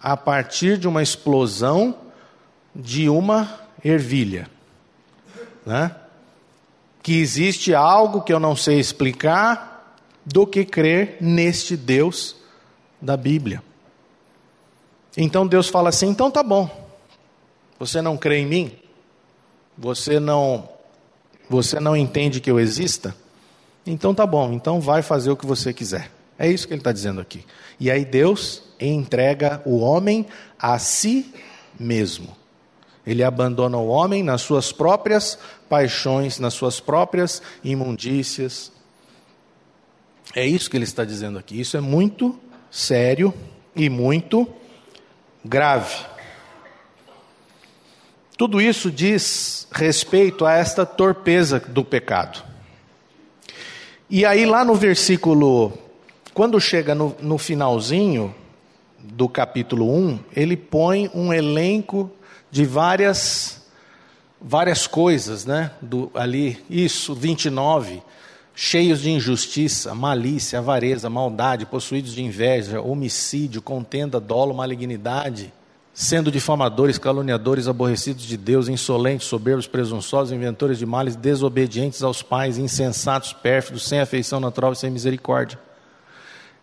[0.00, 1.96] a partir de uma explosão
[2.74, 4.48] de uma ervilha.
[5.66, 5.94] Né?
[7.02, 12.36] que existe algo que eu não sei explicar, do que crer neste Deus
[13.00, 13.62] da Bíblia.
[15.16, 16.68] Então Deus fala assim: então tá bom.
[17.78, 18.72] Você não crê em mim?
[19.76, 20.68] Você não
[21.48, 23.16] você não entende que eu exista?
[23.90, 26.10] Então tá bom, então vai fazer o que você quiser.
[26.38, 27.44] É isso que ele está dizendo aqui.
[27.78, 30.26] E aí Deus entrega o homem
[30.58, 31.34] a si
[31.78, 32.36] mesmo.
[33.04, 38.70] Ele abandona o homem nas suas próprias paixões, nas suas próprias imundícias.
[40.34, 41.60] É isso que ele está dizendo aqui.
[41.60, 42.38] Isso é muito
[42.70, 43.34] sério
[43.74, 44.46] e muito
[45.44, 45.96] grave.
[48.38, 52.49] Tudo isso diz respeito a esta torpeza do pecado.
[54.12, 55.72] E aí, lá no versículo,
[56.34, 58.34] quando chega no, no finalzinho
[58.98, 62.10] do capítulo 1, ele põe um elenco
[62.50, 63.62] de várias
[64.40, 65.70] várias coisas, né?
[65.80, 68.02] Do, ali, isso, 29,
[68.52, 75.52] cheios de injustiça, malícia, avareza, maldade, possuídos de inveja, homicídio, contenda, dolo, malignidade,
[76.00, 82.56] sendo difamadores, caluniadores, aborrecidos de Deus, insolentes, soberbos, presunçosos, inventores de males, desobedientes aos pais,
[82.56, 85.58] insensatos, pérfidos, sem afeição natural e sem misericórdia.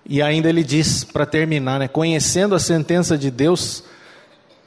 [0.04, 3.84] E ainda ele diz, para terminar, né, conhecendo a sentença de Deus,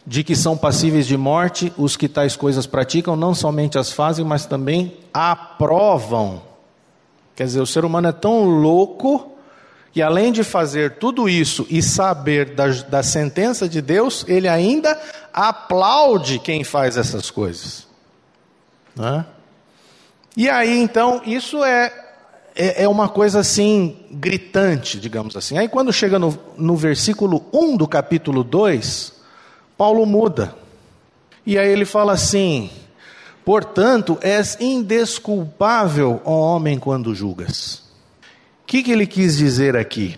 [0.06, 4.24] de que são passíveis de morte os que tais coisas praticam, não somente as fazem,
[4.24, 6.42] mas também aprovam.
[7.34, 9.32] Quer dizer, o ser humano é tão louco
[9.92, 14.98] que, além de fazer tudo isso e saber da, da sentença de Deus, ele ainda
[15.32, 17.86] aplaude quem faz essas coisas.
[18.94, 19.24] Né?
[20.36, 21.92] E aí, então, isso é,
[22.54, 25.58] é, é, uma coisa assim, gritante, digamos assim.
[25.58, 29.20] Aí, quando chega no, no versículo 1 do capítulo 2
[29.80, 30.54] Paulo muda.
[31.46, 32.68] E aí ele fala assim:
[33.42, 37.89] Portanto, és indesculpável, ó homem, quando julgas.
[38.70, 40.16] Que, que ele quis dizer aqui?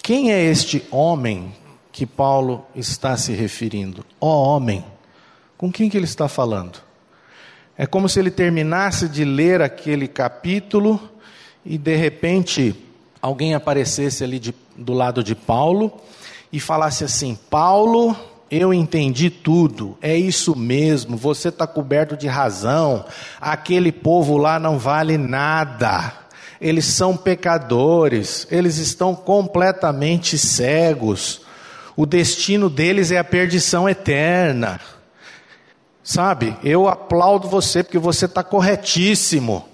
[0.00, 1.52] Quem é este homem
[1.90, 4.06] que Paulo está se referindo?
[4.20, 4.84] Ó homem.
[5.56, 6.78] Com quem que ele está falando?
[7.76, 11.10] É como se ele terminasse de ler aquele capítulo
[11.66, 12.72] e de repente
[13.20, 15.92] alguém aparecesse ali de, do lado de Paulo
[16.52, 18.14] e falasse assim: Paulo,
[18.48, 23.04] eu entendi tudo, é isso mesmo, você está coberto de razão,
[23.40, 26.27] aquele povo lá não vale nada,
[26.60, 31.42] eles são pecadores, eles estão completamente cegos,
[31.96, 34.80] o destino deles é a perdição eterna.
[36.02, 39.68] Sabe, eu aplaudo você porque você está corretíssimo.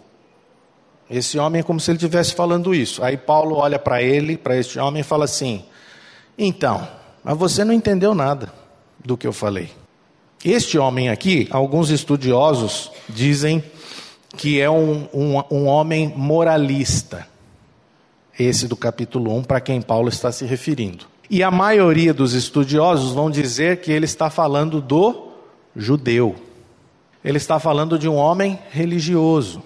[1.09, 3.05] Esse homem é como se ele estivesse falando isso.
[3.05, 5.64] Aí Paulo olha para ele, para este homem, e fala assim:
[6.37, 6.88] Então,
[7.23, 8.53] mas você não entendeu nada
[9.05, 9.70] do que eu falei.
[10.44, 13.62] Este homem aqui, alguns estudiosos dizem
[14.37, 17.27] que é um, um, um homem moralista.
[18.38, 21.07] Esse do capítulo 1, para quem Paulo está se referindo.
[21.31, 25.29] E a maioria dos estudiosos vão dizer que ele está falando do
[25.75, 26.37] judeu.
[27.25, 29.62] Ele está falando de um homem religioso.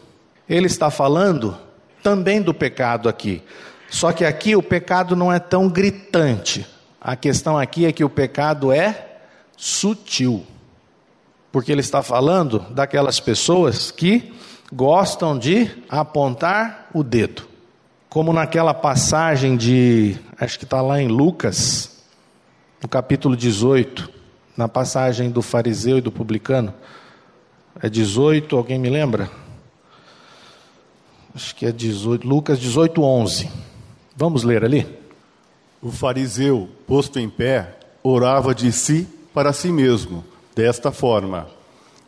[0.48, 1.59] Ele está falando
[2.02, 3.42] também do pecado aqui.
[3.90, 6.66] Só que aqui o pecado não é tão gritante.
[7.00, 9.18] A questão aqui é que o pecado é
[9.57, 10.46] sutil.
[11.50, 14.33] Porque ele está falando daquelas pessoas que
[14.72, 17.46] gostam de apontar o dedo.
[18.09, 22.02] Como naquela passagem de, acho que está lá em Lucas,
[22.83, 24.11] no capítulo 18,
[24.57, 26.72] na passagem do fariseu e do publicano.
[27.83, 29.31] É 18, alguém me lembra?
[31.35, 33.50] Acho que é 18, Lucas 18, 11.
[34.16, 34.87] Vamos ler ali?
[35.81, 40.24] O fariseu, posto em pé, orava de si para si mesmo,
[40.57, 41.46] desta forma: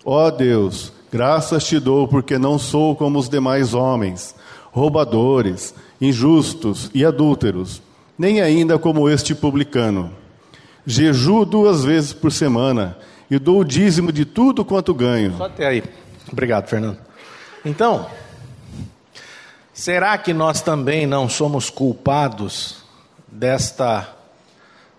[0.05, 4.35] Ó oh Deus, graças te dou porque não sou como os demais homens,
[4.73, 7.83] roubadores, injustos e adúlteros,
[8.19, 10.13] nem ainda como este publicano.
[10.87, 12.97] Jejuo duas vezes por semana
[13.31, 15.37] e dou o dízimo de tudo quanto ganho.
[15.37, 15.85] Só até aí.
[16.31, 16.99] Obrigado, Fernando.
[17.65, 18.07] Então,
[19.73, 22.79] será que nós também não somos culpados
[23.29, 24.09] desta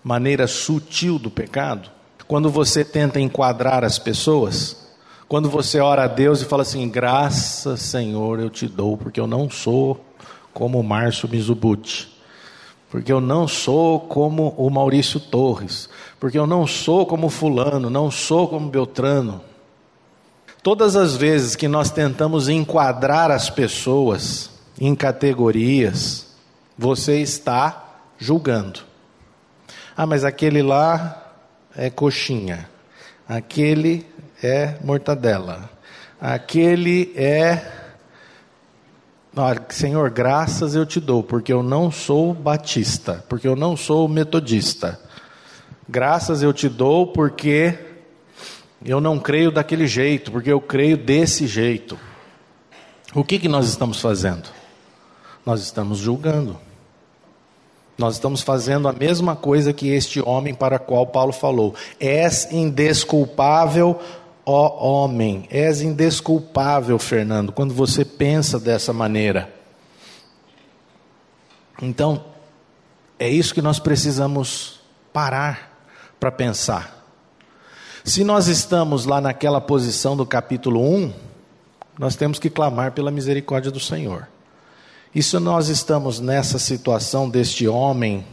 [0.03, 1.89] maneira sutil do pecado?
[2.27, 4.77] Quando você tenta enquadrar as pessoas,
[5.31, 9.25] quando você ora a Deus e fala assim: graças, Senhor, eu te dou, porque eu
[9.25, 10.03] não sou
[10.53, 12.11] como o Márcio Mizubuti
[12.91, 15.89] porque eu não sou como o Maurício Torres,
[16.19, 19.39] porque eu não sou como Fulano, não sou como Beltrano.
[20.61, 26.35] Todas as vezes que nós tentamos enquadrar as pessoas em categorias,
[26.77, 28.81] você está julgando.
[29.95, 31.33] Ah, mas aquele lá
[31.73, 32.69] é coxinha,
[33.25, 34.05] aquele
[34.41, 35.69] é mortadela,
[36.19, 37.79] aquele é
[39.69, 44.99] Senhor, graças eu te dou, porque eu não sou batista, porque eu não sou metodista.
[45.87, 47.77] Graças eu te dou porque
[48.83, 51.97] eu não creio daquele jeito, porque eu creio desse jeito.
[53.15, 54.49] O que, que nós estamos fazendo?
[55.45, 56.57] Nós estamos julgando.
[57.97, 61.75] Nós estamos fazendo a mesma coisa que este homem para qual Paulo falou.
[61.99, 63.99] És indesculpável
[64.45, 69.53] Ó homem, és indesculpável, Fernando, quando você pensa dessa maneira.
[71.81, 72.25] Então,
[73.19, 74.79] é isso que nós precisamos
[75.13, 75.85] parar
[76.19, 77.05] para pensar.
[78.03, 81.13] Se nós estamos lá naquela posição do capítulo 1,
[81.99, 84.27] nós temos que clamar pela misericórdia do Senhor.
[85.13, 88.25] E se nós estamos nessa situação deste homem,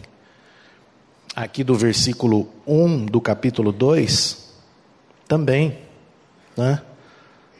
[1.36, 4.48] aqui do versículo 1 do capítulo 2,
[5.26, 5.87] também
[6.58, 6.82] né?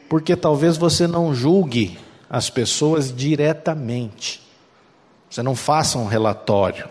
[0.09, 1.97] Porque talvez você não julgue
[2.29, 4.45] as pessoas diretamente.
[5.29, 6.89] Você não faça um relatório.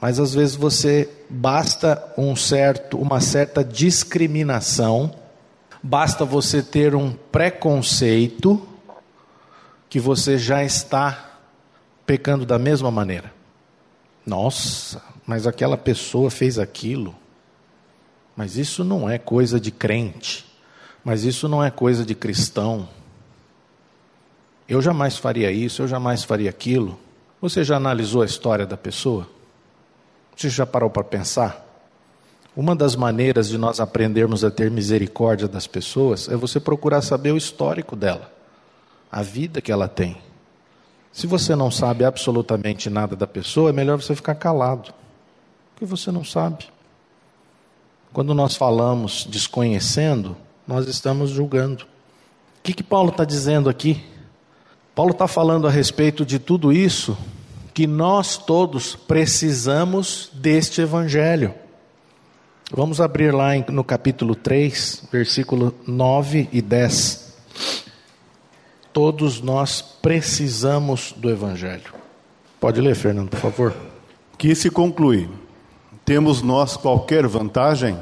[0.00, 5.14] Mas às vezes você basta um certo, uma certa discriminação,
[5.82, 8.66] basta você ter um preconceito
[9.88, 11.38] que você já está
[12.06, 13.32] pecando da mesma maneira.
[14.24, 17.14] Nossa, mas aquela pessoa fez aquilo.
[18.36, 20.45] Mas isso não é coisa de crente.
[21.06, 22.88] Mas isso não é coisa de cristão.
[24.68, 26.98] Eu jamais faria isso, eu jamais faria aquilo.
[27.40, 29.28] Você já analisou a história da pessoa?
[30.34, 31.64] Você já parou para pensar?
[32.56, 37.30] Uma das maneiras de nós aprendermos a ter misericórdia das pessoas é você procurar saber
[37.30, 38.28] o histórico dela,
[39.08, 40.16] a vida que ela tem.
[41.12, 44.92] Se você não sabe absolutamente nada da pessoa, é melhor você ficar calado,
[45.72, 46.66] porque você não sabe.
[48.12, 50.36] quando nós falamos desconhecendo,
[50.66, 51.84] nós estamos julgando.
[51.84, 54.04] O que, que Paulo está dizendo aqui?
[54.94, 57.16] Paulo está falando a respeito de tudo isso,
[57.74, 61.54] que nós todos precisamos deste Evangelho.
[62.72, 67.36] Vamos abrir lá no capítulo 3, versículo 9 e 10.
[68.92, 71.94] Todos nós precisamos do Evangelho.
[72.58, 73.76] Pode ler, Fernando, por favor.
[74.38, 75.28] Que se conclui:
[76.04, 77.98] temos nós qualquer vantagem?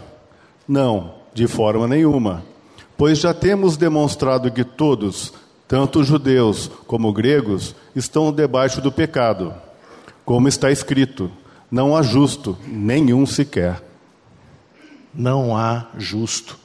[0.66, 2.53] Não, de forma nenhuma.
[2.96, 5.32] Pois já temos demonstrado que todos,
[5.66, 9.54] tanto judeus como gregos, estão debaixo do pecado.
[10.24, 11.30] Como está escrito:
[11.70, 13.82] não há justo, nenhum sequer.
[15.12, 16.58] Não há justo,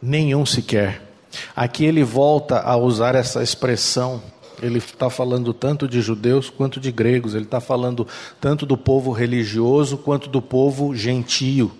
[0.00, 1.10] nenhum sequer.
[1.56, 4.22] Aqui ele volta a usar essa expressão
[4.62, 8.06] ele está falando tanto de judeus quanto de gregos, ele está falando
[8.40, 11.72] tanto do povo religioso quanto do povo gentio.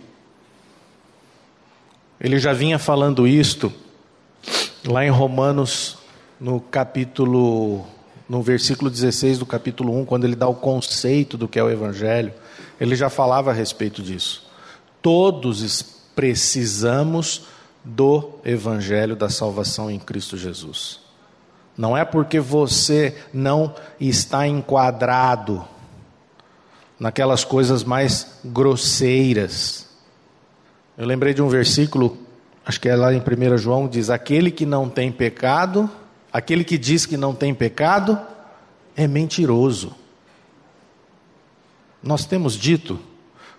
[2.22, 3.72] Ele já vinha falando isto
[4.86, 5.98] lá em Romanos,
[6.38, 7.84] no capítulo,
[8.28, 11.68] no versículo 16 do capítulo 1, quando ele dá o conceito do que é o
[11.68, 12.32] Evangelho,
[12.80, 14.48] ele já falava a respeito disso.
[15.02, 15.82] Todos
[16.14, 17.42] precisamos
[17.82, 21.00] do Evangelho da salvação em Cristo Jesus.
[21.76, 25.64] Não é porque você não está enquadrado
[27.00, 29.91] naquelas coisas mais grosseiras.
[30.96, 32.18] Eu lembrei de um versículo,
[32.66, 35.90] acho que é lá em 1 João, diz: Aquele que não tem pecado,
[36.32, 38.18] aquele que diz que não tem pecado,
[38.94, 39.94] é mentiroso.
[42.02, 42.98] Nós temos dito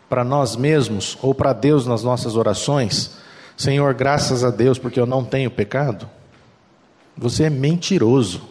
[0.07, 3.17] para nós mesmos ou para Deus nas nossas orações:
[3.57, 6.07] Senhor, graças a Deus, porque eu não tenho pecado.
[7.17, 8.43] Você é mentiroso,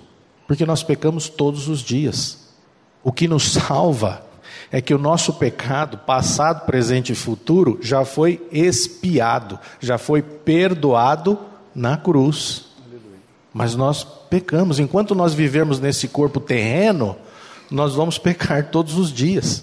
[0.47, 2.49] porque nós pecamos todos os dias.
[3.03, 4.32] O que nos salva
[4.73, 11.39] é que o nosso pecado, passado, presente e futuro, já foi expiado, já foi perdoado
[11.75, 12.69] na cruz.
[13.53, 17.15] Mas nós pecamos, enquanto nós vivermos nesse corpo terreno,
[17.71, 19.63] nós vamos pecar todos os dias.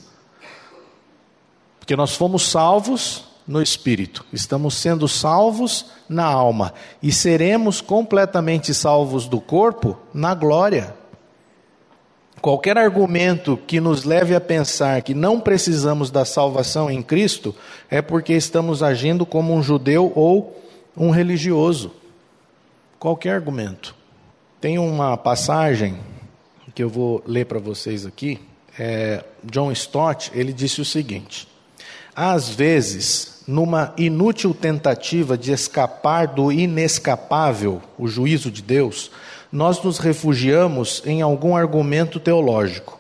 [1.80, 9.28] Porque nós fomos salvos no espírito, estamos sendo salvos na alma e seremos completamente salvos
[9.28, 10.99] do corpo na glória.
[12.42, 17.54] Qualquer argumento que nos leve a pensar que não precisamos da salvação em Cristo
[17.90, 20.58] é porque estamos agindo como um judeu ou
[20.96, 21.92] um religioso.
[22.98, 23.96] Qualquer argumento.
[24.62, 25.98] Tem uma passagem
[26.74, 28.40] que eu vou ler para vocês aqui.
[28.78, 31.48] É, John Stott ele disse o seguinte:
[32.16, 39.10] às vezes numa inútil tentativa de escapar do inescapável, o juízo de Deus,
[39.52, 43.00] nós nos refugiamos em algum argumento teológico.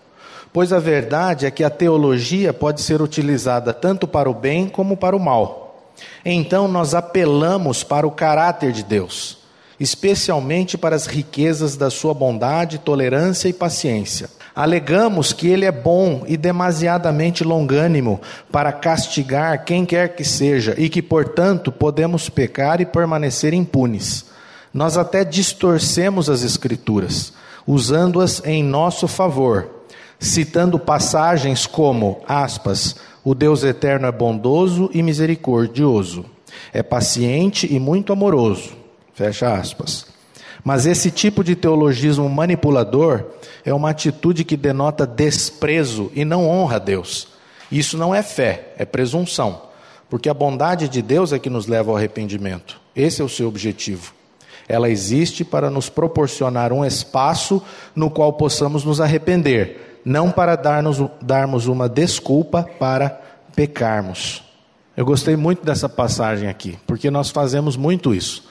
[0.52, 4.98] Pois a verdade é que a teologia pode ser utilizada tanto para o bem como
[4.98, 5.92] para o mal.
[6.26, 9.38] Então nós apelamos para o caráter de Deus,
[9.80, 14.30] especialmente para as riquezas da sua bondade, tolerância e paciência
[14.60, 18.20] Alegamos que ele é bom e demasiadamente longânimo
[18.52, 24.26] para castigar quem quer que seja e que, portanto, podemos pecar e permanecer impunes.
[24.74, 27.34] Nós até distorcemos as Escrituras,
[27.66, 29.68] usando-as em nosso favor,
[30.20, 36.26] citando passagens como, aspas, o Deus eterno é bondoso e misericordioso,
[36.72, 38.72] é paciente e muito amoroso,
[39.14, 40.06] fecha aspas.
[40.64, 43.26] Mas esse tipo de teologismo manipulador
[43.66, 47.30] é uma atitude que denota desprezo e não honra a Deus.
[47.72, 49.62] Isso não é fé, é presunção.
[50.10, 52.80] Porque a bondade de Deus é que nos leva ao arrependimento.
[52.96, 54.14] Esse é o seu objetivo.
[54.68, 57.62] Ela existe para nos proporcionar um espaço
[57.96, 63.22] no qual possamos nos arrepender, não para darmos, darmos uma desculpa para
[63.56, 64.44] pecarmos.
[64.96, 68.48] Eu gostei muito dessa passagem aqui, porque nós fazemos muito isso.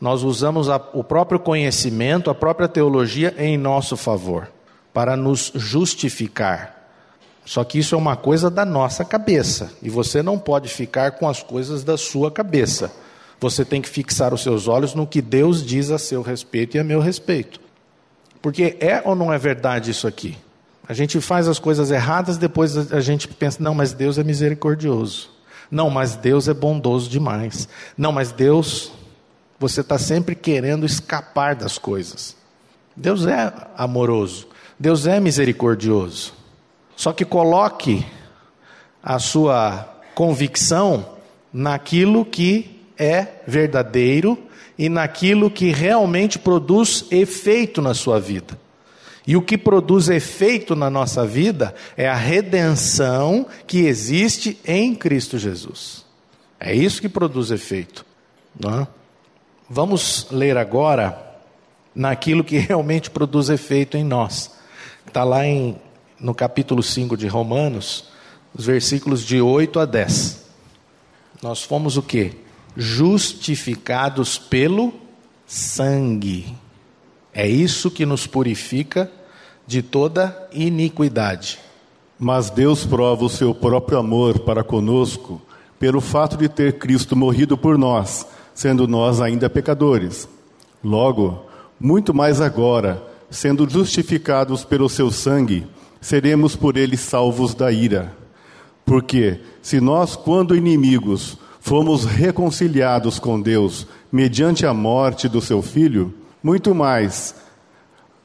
[0.00, 4.48] Nós usamos a, o próprio conhecimento, a própria teologia em nosso favor,
[4.94, 6.80] para nos justificar.
[7.44, 11.28] Só que isso é uma coisa da nossa cabeça, e você não pode ficar com
[11.28, 12.90] as coisas da sua cabeça.
[13.40, 16.80] Você tem que fixar os seus olhos no que Deus diz a seu respeito e
[16.80, 17.60] a meu respeito.
[18.42, 20.36] Porque é ou não é verdade isso aqui?
[20.86, 25.30] A gente faz as coisas erradas, depois a gente pensa, não, mas Deus é misericordioso.
[25.70, 27.68] Não, mas Deus é bondoso demais.
[27.96, 28.92] Não, mas Deus
[29.60, 32.34] você está sempre querendo escapar das coisas.
[32.96, 36.32] Deus é amoroso, Deus é misericordioso.
[36.96, 38.04] Só que coloque
[39.02, 41.06] a sua convicção
[41.52, 44.38] naquilo que é verdadeiro
[44.78, 48.58] e naquilo que realmente produz efeito na sua vida.
[49.26, 55.38] E o que produz efeito na nossa vida é a redenção que existe em Cristo
[55.38, 56.04] Jesus.
[56.58, 58.04] É isso que produz efeito.
[58.64, 58.86] É?
[59.68, 61.16] Vamos ler agora
[61.94, 64.50] naquilo que realmente produz efeito em nós.
[65.06, 65.76] Está lá em,
[66.18, 68.10] no capítulo 5 de Romanos,
[68.54, 70.44] os versículos de 8 a 10.
[71.42, 72.49] Nós fomos o que?
[72.82, 74.90] Justificados pelo
[75.46, 76.56] sangue.
[77.30, 79.12] É isso que nos purifica
[79.66, 81.58] de toda iniquidade.
[82.18, 85.42] Mas Deus prova o seu próprio amor para conosco
[85.78, 90.26] pelo fato de ter Cristo morrido por nós, sendo nós ainda pecadores.
[90.82, 91.44] Logo,
[91.78, 95.66] muito mais agora, sendo justificados pelo seu sangue,
[96.00, 98.16] seremos por ele salvos da ira.
[98.86, 106.12] Porque, se nós, quando inimigos, fomos reconciliados com Deus mediante a morte do seu filho,
[106.42, 107.34] muito mais,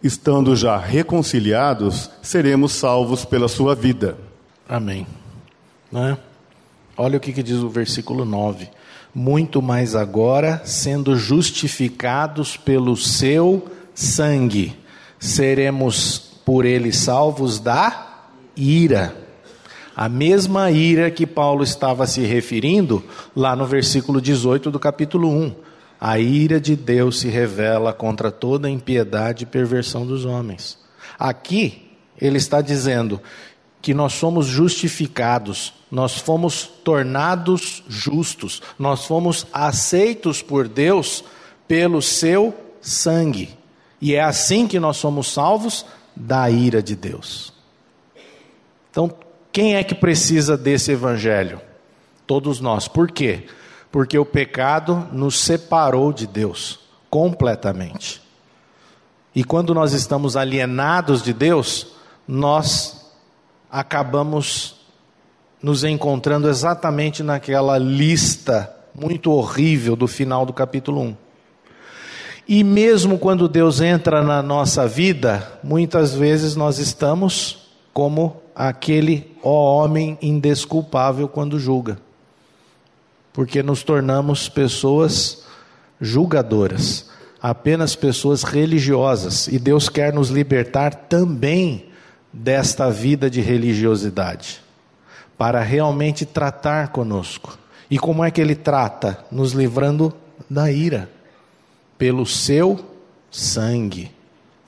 [0.01, 4.17] estando já reconciliados, seremos salvos pela sua vida.
[4.67, 5.05] Amém.
[5.91, 6.17] Né?
[6.97, 8.69] Olha o que, que diz o versículo 9:
[9.13, 14.75] Muito mais agora, sendo justificados pelo seu sangue,
[15.19, 18.23] seremos por ele salvos da
[18.55, 19.24] ira.
[19.95, 23.01] A mesma ira que Paulo estava se referindo
[23.33, 25.55] lá no versículo 18 do capítulo 1.
[26.01, 30.77] A ira de Deus se revela contra toda impiedade e perversão dos homens.
[31.17, 33.21] Aqui, ele está dizendo
[33.81, 41.23] que nós somos justificados, nós fomos tornados justos, nós fomos aceitos por Deus
[41.67, 43.49] pelo seu sangue.
[44.01, 47.53] E é assim que nós somos salvos da ira de Deus.
[48.91, 49.09] Então,
[49.55, 51.61] quem é que precisa desse evangelho?
[52.27, 52.89] Todos nós.
[52.89, 53.45] Por quê?
[53.89, 56.77] Porque o pecado nos separou de Deus
[57.09, 58.21] completamente.
[59.33, 61.87] E quando nós estamos alienados de Deus,
[62.27, 63.09] nós
[63.71, 64.75] acabamos
[65.63, 71.17] nos encontrando exatamente naquela lista muito horrível do final do capítulo 1.
[72.45, 79.83] E mesmo quando Deus entra na nossa vida, muitas vezes nós estamos como aquele ó
[79.83, 81.99] homem indesculpável quando julga.
[83.33, 85.43] Porque nos tornamos pessoas
[85.99, 87.09] julgadoras,
[87.41, 91.89] apenas pessoas religiosas, e Deus quer nos libertar também
[92.31, 94.61] desta vida de religiosidade,
[95.37, 97.57] para realmente tratar conosco.
[97.89, 99.25] E como é que ele trata?
[99.29, 100.13] Nos livrando
[100.49, 101.09] da ira,
[101.97, 102.79] pelo seu
[103.29, 104.14] sangue.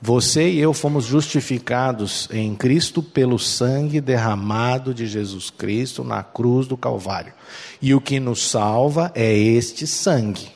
[0.00, 6.66] Você e eu fomos justificados em Cristo pelo sangue derramado de Jesus Cristo na cruz
[6.68, 7.32] do Calvário.
[7.82, 10.48] E o que nos salva é este sangue.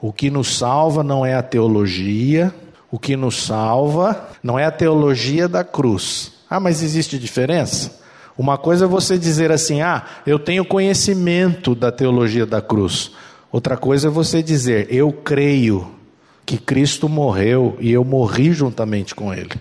[0.00, 2.54] O que nos salva não é a teologia,
[2.90, 8.00] o que nos salva não é a teologia da cruz, ah, mas existe diferença?
[8.36, 13.10] Uma coisa é você dizer assim: ah, eu tenho conhecimento da teologia da cruz.
[13.52, 15.97] Outra coisa é você dizer: eu creio
[16.48, 19.52] que Cristo morreu e eu morri juntamente com Ele.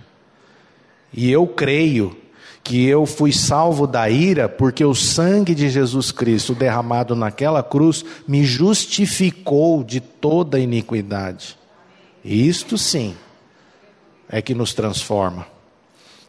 [1.11, 2.15] E eu creio
[2.63, 8.05] que eu fui salvo da ira porque o sangue de Jesus Cristo derramado naquela cruz
[8.25, 11.57] me justificou de toda iniquidade.
[12.23, 13.17] Isto sim
[14.29, 15.45] é que nos transforma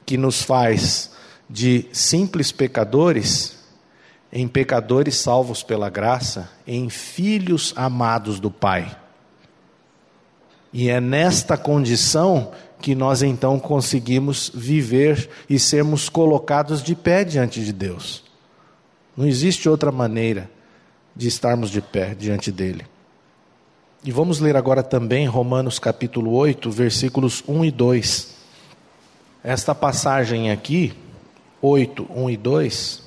[0.05, 1.13] que nos faz
[1.49, 3.59] de simples pecadores
[4.33, 9.08] em pecadores salvos pela graça, em filhos amados do Pai.
[10.73, 17.65] E é nesta condição que nós então conseguimos viver e sermos colocados de pé diante
[17.65, 18.23] de Deus.
[19.17, 20.51] Não existe outra maneira
[21.15, 22.87] de estarmos de pé diante dele.
[24.05, 28.35] E vamos ler agora também Romanos capítulo 8, versículos 1 e 2.
[29.43, 30.95] Esta passagem aqui,
[31.61, 33.03] 8, 1 e 2,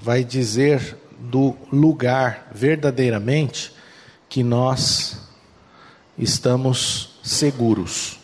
[0.00, 3.72] vai dizer do lugar verdadeiramente
[4.28, 5.31] que nós
[6.22, 8.18] estamos seguros.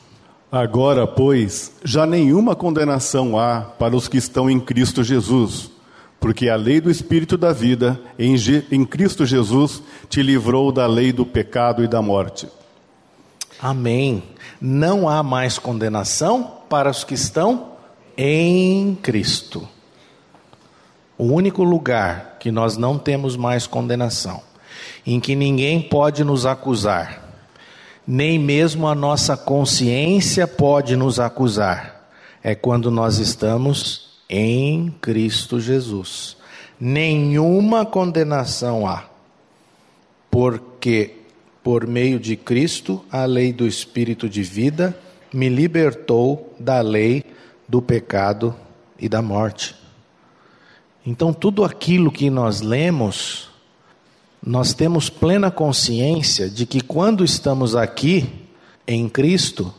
[0.51, 5.71] Agora, pois, já nenhuma condenação há para os que estão em Cristo Jesus,
[6.19, 8.35] porque a lei do Espírito da vida em,
[8.71, 12.49] em Cristo Jesus te livrou da lei do pecado e da morte.
[13.61, 14.23] Amém.
[14.61, 17.73] Não há mais condenação para os que estão
[18.17, 19.69] em Cristo.
[21.19, 24.41] O único lugar que nós não temos mais condenação,
[25.05, 27.28] em que ninguém pode nos acusar,
[28.11, 32.09] nem mesmo a nossa consciência pode nos acusar,
[32.43, 36.35] é quando nós estamos em Cristo Jesus.
[36.81, 39.05] Nenhuma condenação há,
[40.31, 41.17] porque
[41.63, 44.99] por meio de Cristo a lei do Espírito de vida
[45.31, 47.23] me libertou da lei
[47.69, 48.57] do pecado
[48.99, 49.77] e da morte.
[51.05, 53.48] Então, tudo aquilo que nós lemos
[54.43, 58.29] nós temos plena consciência de que quando estamos aqui
[58.87, 59.75] em Cristo,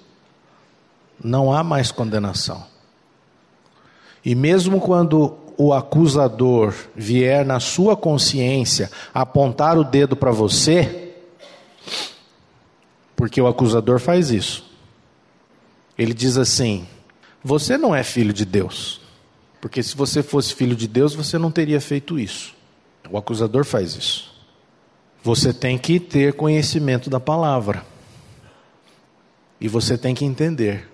[1.23, 2.65] não há mais condenação.
[4.23, 11.13] E mesmo quando o acusador vier na sua consciência apontar o dedo para você,
[13.15, 14.63] porque o acusador faz isso.
[15.97, 16.87] Ele diz assim:
[17.43, 19.01] Você não é filho de Deus.
[19.59, 22.53] Porque se você fosse filho de Deus, você não teria feito isso.
[23.09, 24.31] O acusador faz isso.
[25.21, 27.85] Você tem que ter conhecimento da palavra.
[29.59, 30.87] E você tem que entender: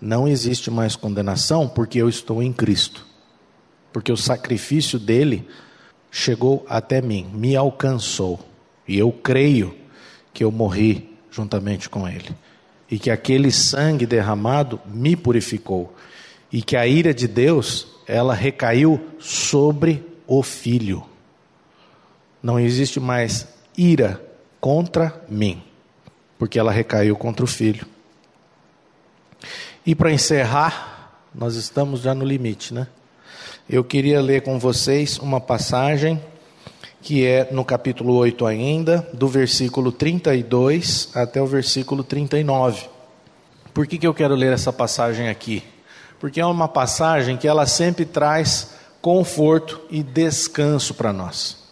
[0.00, 3.06] não existe mais condenação porque eu estou em Cristo.
[3.92, 5.46] Porque o sacrifício dele
[6.10, 8.40] chegou até mim, me alcançou.
[8.88, 9.74] E eu creio
[10.32, 12.34] que eu morri juntamente com ele.
[12.90, 15.94] E que aquele sangue derramado me purificou.
[16.50, 21.04] E que a ira de Deus, ela recaiu sobre o filho.
[22.42, 24.20] Não existe mais ira
[24.60, 25.62] contra mim,
[26.38, 27.86] porque ela recaiu contra o filho.
[29.84, 32.88] E para encerrar, nós estamos já no limite, né?
[33.68, 36.20] Eu queria ler com vocês uma passagem
[37.02, 42.88] que é no capítulo 8 ainda, do versículo 32 até o versículo 39.
[43.72, 45.62] Por que, que eu quero ler essa passagem aqui?
[46.18, 48.70] Porque é uma passagem que ela sempre traz
[49.00, 51.65] conforto e descanso para nós.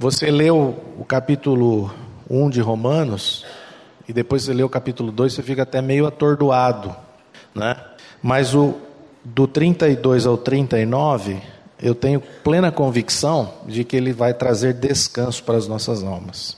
[0.00, 1.92] Você leu o capítulo
[2.30, 3.44] 1 de Romanos,
[4.08, 6.96] e depois você lê o capítulo 2, você fica até meio atordoado,
[7.54, 7.76] né?
[8.22, 8.76] Mas o
[9.22, 11.36] do 32 ao 39,
[11.82, 16.56] eu tenho plena convicção de que ele vai trazer descanso para as nossas almas.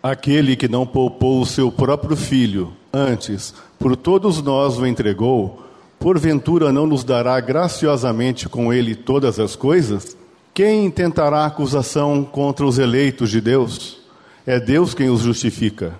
[0.00, 5.60] Aquele que não poupou o seu próprio filho, antes por todos nós o entregou,
[5.98, 10.16] porventura não nos dará graciosamente com ele todas as coisas?
[10.56, 13.98] Quem tentará acusação contra os eleitos de Deus?
[14.46, 15.94] É Deus quem os justifica.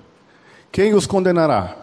[0.73, 1.77] Quem os condenará?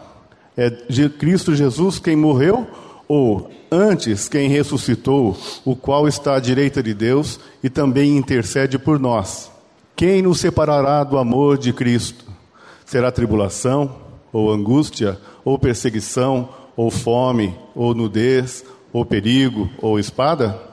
[0.57, 0.71] É
[1.07, 2.65] Cristo Jesus quem morreu?
[3.07, 8.99] Ou antes quem ressuscitou, o qual está à direita de Deus e também intercede por
[8.99, 9.51] nós?
[9.95, 12.25] Quem nos separará do amor de Cristo?
[12.87, 13.97] Será tribulação,
[14.31, 20.72] ou angústia, ou perseguição, ou fome, ou nudez, ou perigo, ou espada?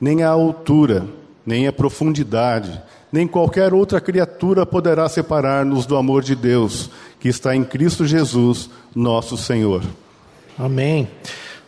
[0.00, 1.06] nem a altura,
[1.44, 2.80] nem a profundidade,
[3.12, 8.70] nem qualquer outra criatura poderá separar-nos do amor de Deus, que está em Cristo Jesus,
[8.94, 9.82] nosso Senhor.
[10.58, 11.08] Amém.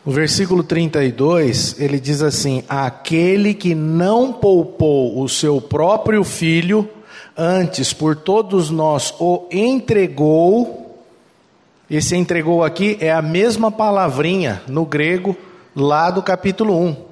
[0.04, 6.88] O versículo 32, ele diz assim: Aquele que não poupou o seu próprio filho,
[7.36, 10.80] antes por todos nós o entregou.
[11.90, 15.36] Esse entregou aqui é a mesma palavrinha no grego
[15.76, 17.11] lá do capítulo 1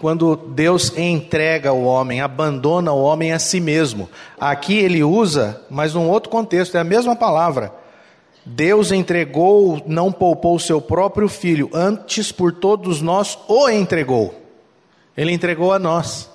[0.00, 4.08] quando Deus entrega o homem, abandona o homem a si mesmo.
[4.40, 7.70] Aqui ele usa, mas num outro contexto, é a mesma palavra.
[8.44, 14.34] Deus entregou, não poupou o seu próprio filho, antes por todos nós o entregou.
[15.14, 16.30] Ele entregou a nós.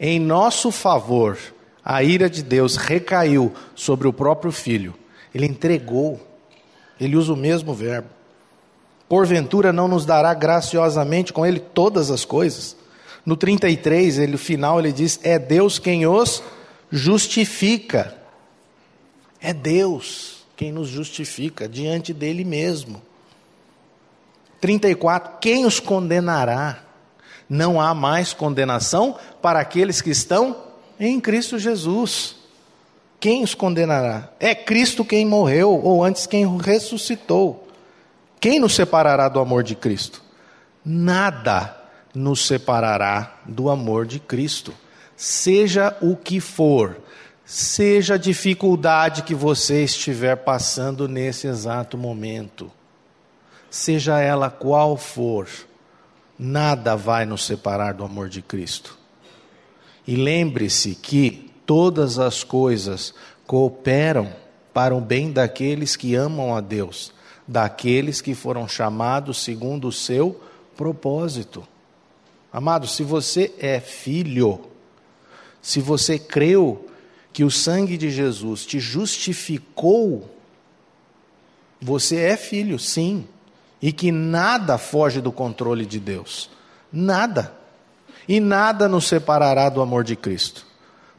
[0.00, 1.36] Em nosso favor,
[1.84, 4.94] a ira de Deus recaiu sobre o próprio filho.
[5.34, 6.18] Ele entregou.
[6.98, 8.17] Ele usa o mesmo verbo
[9.08, 12.76] porventura não nos dará graciosamente com ele todas as coisas?
[13.24, 16.42] No 33, ele, no final, ele diz: É Deus quem os
[16.90, 18.14] justifica.
[19.40, 23.00] É Deus quem nos justifica diante dele mesmo.
[24.60, 26.82] 34, quem os condenará?
[27.48, 30.56] Não há mais condenação para aqueles que estão
[30.98, 32.36] em Cristo Jesus.
[33.20, 34.30] Quem os condenará?
[34.38, 37.67] É Cristo quem morreu, ou antes quem ressuscitou.
[38.40, 40.22] Quem nos separará do amor de Cristo?
[40.84, 41.76] Nada
[42.14, 44.72] nos separará do amor de Cristo.
[45.16, 46.98] Seja o que for,
[47.44, 52.70] seja a dificuldade que você estiver passando nesse exato momento,
[53.68, 55.48] seja ela qual for,
[56.38, 58.96] nada vai nos separar do amor de Cristo.
[60.06, 63.12] E lembre-se que todas as coisas
[63.44, 64.32] cooperam
[64.72, 67.12] para o bem daqueles que amam a Deus
[67.48, 70.38] daqueles que foram chamados segundo o seu
[70.76, 71.66] propósito.
[72.52, 74.60] Amado, se você é filho,
[75.62, 76.86] se você creu
[77.32, 80.28] que o sangue de Jesus te justificou,
[81.80, 83.26] você é filho, sim,
[83.80, 86.50] e que nada foge do controle de Deus.
[86.92, 87.54] Nada.
[88.28, 90.66] E nada nos separará do amor de Cristo.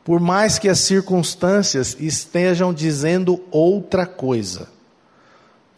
[0.04, 4.68] Por mais que as circunstâncias estejam dizendo outra coisa,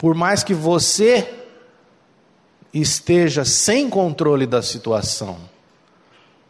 [0.01, 1.31] por mais que você
[2.73, 5.37] esteja sem controle da situação,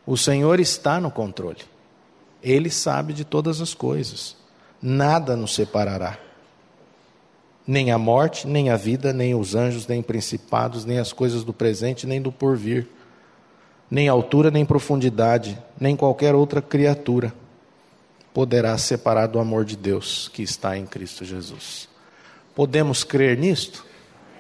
[0.08, 1.60] o Senhor está no controle.
[2.42, 4.38] Ele sabe de todas as coisas.
[4.82, 6.18] Nada nos separará.
[7.68, 11.52] Nem a morte, nem a vida, nem os anjos, nem principados, nem as coisas do
[11.52, 12.88] presente, nem do porvir,
[13.90, 17.34] nem altura, nem profundidade, nem qualquer outra criatura
[18.34, 21.91] poderá separar do amor de Deus que está em Cristo Jesus.
[22.56, 23.86] Podemos crer nisto?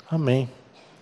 [0.10, 0.50] Amém.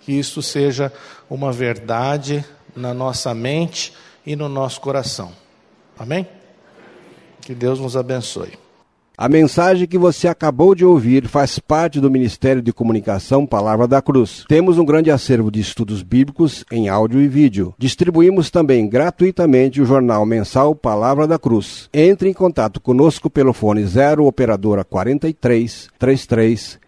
[0.01, 0.91] Que isso seja
[1.29, 2.43] uma verdade
[2.75, 3.93] na nossa mente
[4.25, 5.31] e no nosso coração.
[5.97, 6.27] Amém?
[7.41, 8.53] Que Deus nos abençoe.
[9.21, 14.01] A mensagem que você acabou de ouvir faz parte do Ministério de Comunicação Palavra da
[14.01, 14.45] Cruz.
[14.47, 17.73] Temos um grande acervo de estudos bíblicos em áudio e vídeo.
[17.77, 21.89] Distribuímos também gratuitamente o jornal mensal Palavra da Cruz.
[21.93, 26.79] Entre em contato conosco pelo fone 0 operadora 43 33